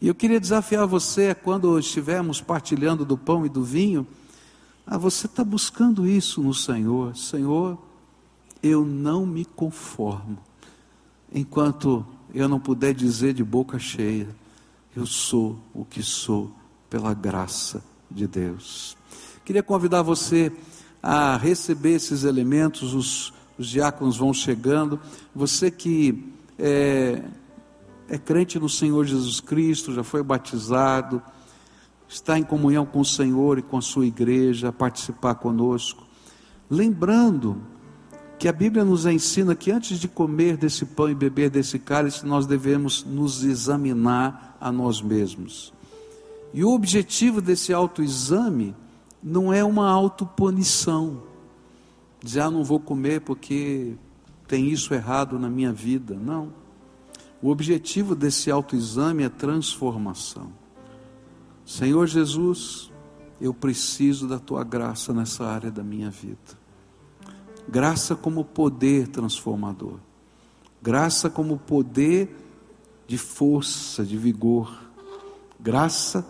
E 0.00 0.06
eu 0.06 0.14
queria 0.14 0.38
desafiar 0.38 0.86
você, 0.86 1.34
quando 1.34 1.78
estivermos 1.78 2.40
partilhando 2.40 3.04
do 3.04 3.18
pão 3.18 3.44
e 3.44 3.48
do 3.48 3.64
vinho, 3.64 4.06
ah, 4.86 4.96
você 4.96 5.26
está 5.26 5.42
buscando 5.42 6.06
isso 6.06 6.42
no 6.42 6.54
Senhor. 6.54 7.16
Senhor, 7.16 7.76
eu 8.62 8.84
não 8.84 9.26
me 9.26 9.44
conformo, 9.44 10.38
enquanto 11.32 12.06
eu 12.32 12.48
não 12.48 12.60
puder 12.60 12.94
dizer 12.94 13.34
de 13.34 13.42
boca 13.42 13.78
cheia, 13.78 14.28
eu 14.94 15.06
sou 15.06 15.58
o 15.74 15.84
que 15.84 16.02
sou 16.02 16.52
pela 16.88 17.14
graça 17.14 17.82
de 18.10 18.26
Deus. 18.26 18.96
Queria 19.44 19.62
convidar 19.62 20.02
você 20.02 20.52
a 21.02 21.36
receber 21.36 21.94
esses 21.94 22.24
elementos, 22.24 22.94
os, 22.94 23.32
os 23.58 23.66
diáconos 23.68 24.16
vão 24.16 24.32
chegando. 24.34 25.00
Você 25.34 25.70
que 25.70 26.32
é, 26.58 27.22
é 28.08 28.18
crente 28.18 28.58
no 28.58 28.68
Senhor 28.68 29.04
Jesus 29.04 29.40
Cristo, 29.40 29.94
já 29.94 30.02
foi 30.02 30.22
batizado, 30.22 31.22
está 32.08 32.38
em 32.38 32.42
comunhão 32.42 32.84
com 32.84 33.00
o 33.00 33.04
Senhor 33.04 33.58
e 33.58 33.62
com 33.62 33.78
a 33.78 33.82
sua 33.82 34.06
igreja, 34.06 34.68
a 34.68 34.72
participar 34.72 35.36
conosco. 35.36 36.06
Lembrando 36.68 37.60
que 38.38 38.48
a 38.48 38.52
Bíblia 38.52 38.84
nos 38.84 39.04
ensina 39.04 39.54
que 39.54 39.70
antes 39.70 39.98
de 39.98 40.08
comer 40.08 40.56
desse 40.56 40.86
pão 40.86 41.10
e 41.10 41.14
beber 41.14 41.50
desse 41.50 41.78
cálice, 41.78 42.24
nós 42.24 42.46
devemos 42.46 43.04
nos 43.04 43.44
examinar 43.44 44.56
a 44.60 44.72
nós 44.72 45.02
mesmos. 45.02 45.72
E 46.52 46.64
o 46.64 46.70
objetivo 46.70 47.40
desse 47.40 47.72
autoexame 47.72 48.74
não 49.22 49.52
é 49.52 49.62
uma 49.62 49.88
autopunição, 49.90 51.22
dizer, 52.22 52.40
ah, 52.40 52.50
não 52.50 52.64
vou 52.64 52.80
comer 52.80 53.20
porque 53.20 53.94
tem 54.46 54.68
isso 54.68 54.92
errado 54.92 55.38
na 55.38 55.48
minha 55.48 55.72
vida. 55.72 56.14
Não. 56.14 56.52
O 57.42 57.50
objetivo 57.50 58.14
desse 58.14 58.50
autoexame 58.50 59.22
é 59.22 59.28
transformação. 59.28 60.52
Senhor 61.64 62.06
Jesus, 62.06 62.90
eu 63.40 63.54
preciso 63.54 64.26
da 64.26 64.38
tua 64.38 64.64
graça 64.64 65.14
nessa 65.14 65.46
área 65.46 65.70
da 65.70 65.82
minha 65.82 66.10
vida. 66.10 66.58
Graça 67.68 68.16
como 68.16 68.44
poder 68.44 69.08
transformador. 69.08 69.98
Graça 70.82 71.30
como 71.30 71.56
poder 71.56 72.36
de 73.06 73.16
força, 73.16 74.04
de 74.04 74.18
vigor. 74.18 74.82
Graça 75.58 76.26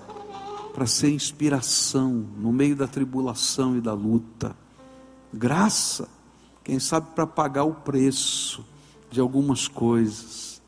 para 0.72 0.86
ser 0.86 1.10
inspiração 1.10 2.26
no 2.38 2.52
meio 2.52 2.76
da 2.76 2.86
tribulação 2.86 3.76
e 3.76 3.80
da 3.80 3.92
luta. 3.92 4.56
Graça, 5.32 6.08
quem 6.64 6.78
sabe 6.78 7.08
para 7.14 7.26
pagar 7.26 7.64
o 7.64 7.74
preço 7.74 8.64
de 9.10 9.20
algumas 9.20 9.68
coisas 9.68 10.60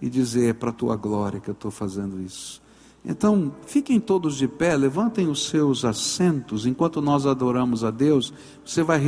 e 0.00 0.08
dizer: 0.08 0.50
é 0.50 0.52
para 0.52 0.70
a 0.70 0.72
tua 0.72 0.96
glória 0.96 1.40
que 1.40 1.48
eu 1.48 1.52
estou 1.52 1.70
fazendo 1.70 2.20
isso. 2.20 2.60
Então, 3.04 3.54
fiquem 3.64 4.00
todos 4.00 4.36
de 4.36 4.48
pé, 4.48 4.76
levantem 4.76 5.28
os 5.28 5.48
seus 5.48 5.84
assentos, 5.84 6.66
enquanto 6.66 7.00
nós 7.00 7.26
adoramos 7.26 7.84
a 7.84 7.90
Deus, 7.90 8.34
você 8.64 8.82
vai 8.82 9.00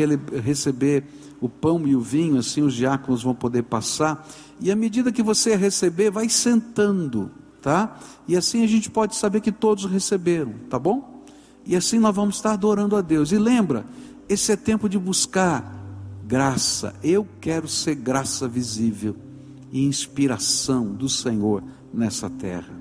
receber 0.42 1.04
o 1.40 1.48
pão 1.48 1.86
e 1.86 1.96
o 1.96 2.00
vinho, 2.00 2.38
assim 2.38 2.62
os 2.62 2.74
diáconos 2.74 3.22
vão 3.22 3.34
poder 3.34 3.64
passar, 3.64 4.26
e 4.60 4.70
à 4.70 4.76
medida 4.76 5.12
que 5.12 5.22
você 5.22 5.56
receber, 5.56 6.10
vai 6.10 6.28
sentando 6.28 7.30
tá? 7.60 7.98
E 8.26 8.36
assim 8.36 8.62
a 8.62 8.66
gente 8.66 8.90
pode 8.90 9.16
saber 9.16 9.40
que 9.40 9.52
todos 9.52 9.84
receberam, 9.84 10.54
tá 10.68 10.78
bom? 10.78 11.24
E 11.64 11.76
assim 11.76 11.98
nós 11.98 12.14
vamos 12.14 12.36
estar 12.36 12.52
adorando 12.52 12.96
a 12.96 13.00
Deus. 13.00 13.32
E 13.32 13.38
lembra, 13.38 13.84
esse 14.28 14.52
é 14.52 14.56
tempo 14.56 14.88
de 14.88 14.98
buscar 14.98 15.78
graça. 16.26 16.94
Eu 17.02 17.26
quero 17.40 17.68
ser 17.68 17.96
graça 17.96 18.48
visível 18.48 19.16
e 19.72 19.84
inspiração 19.84 20.92
do 20.92 21.08
Senhor 21.08 21.62
nessa 21.92 22.30
terra. 22.30 22.79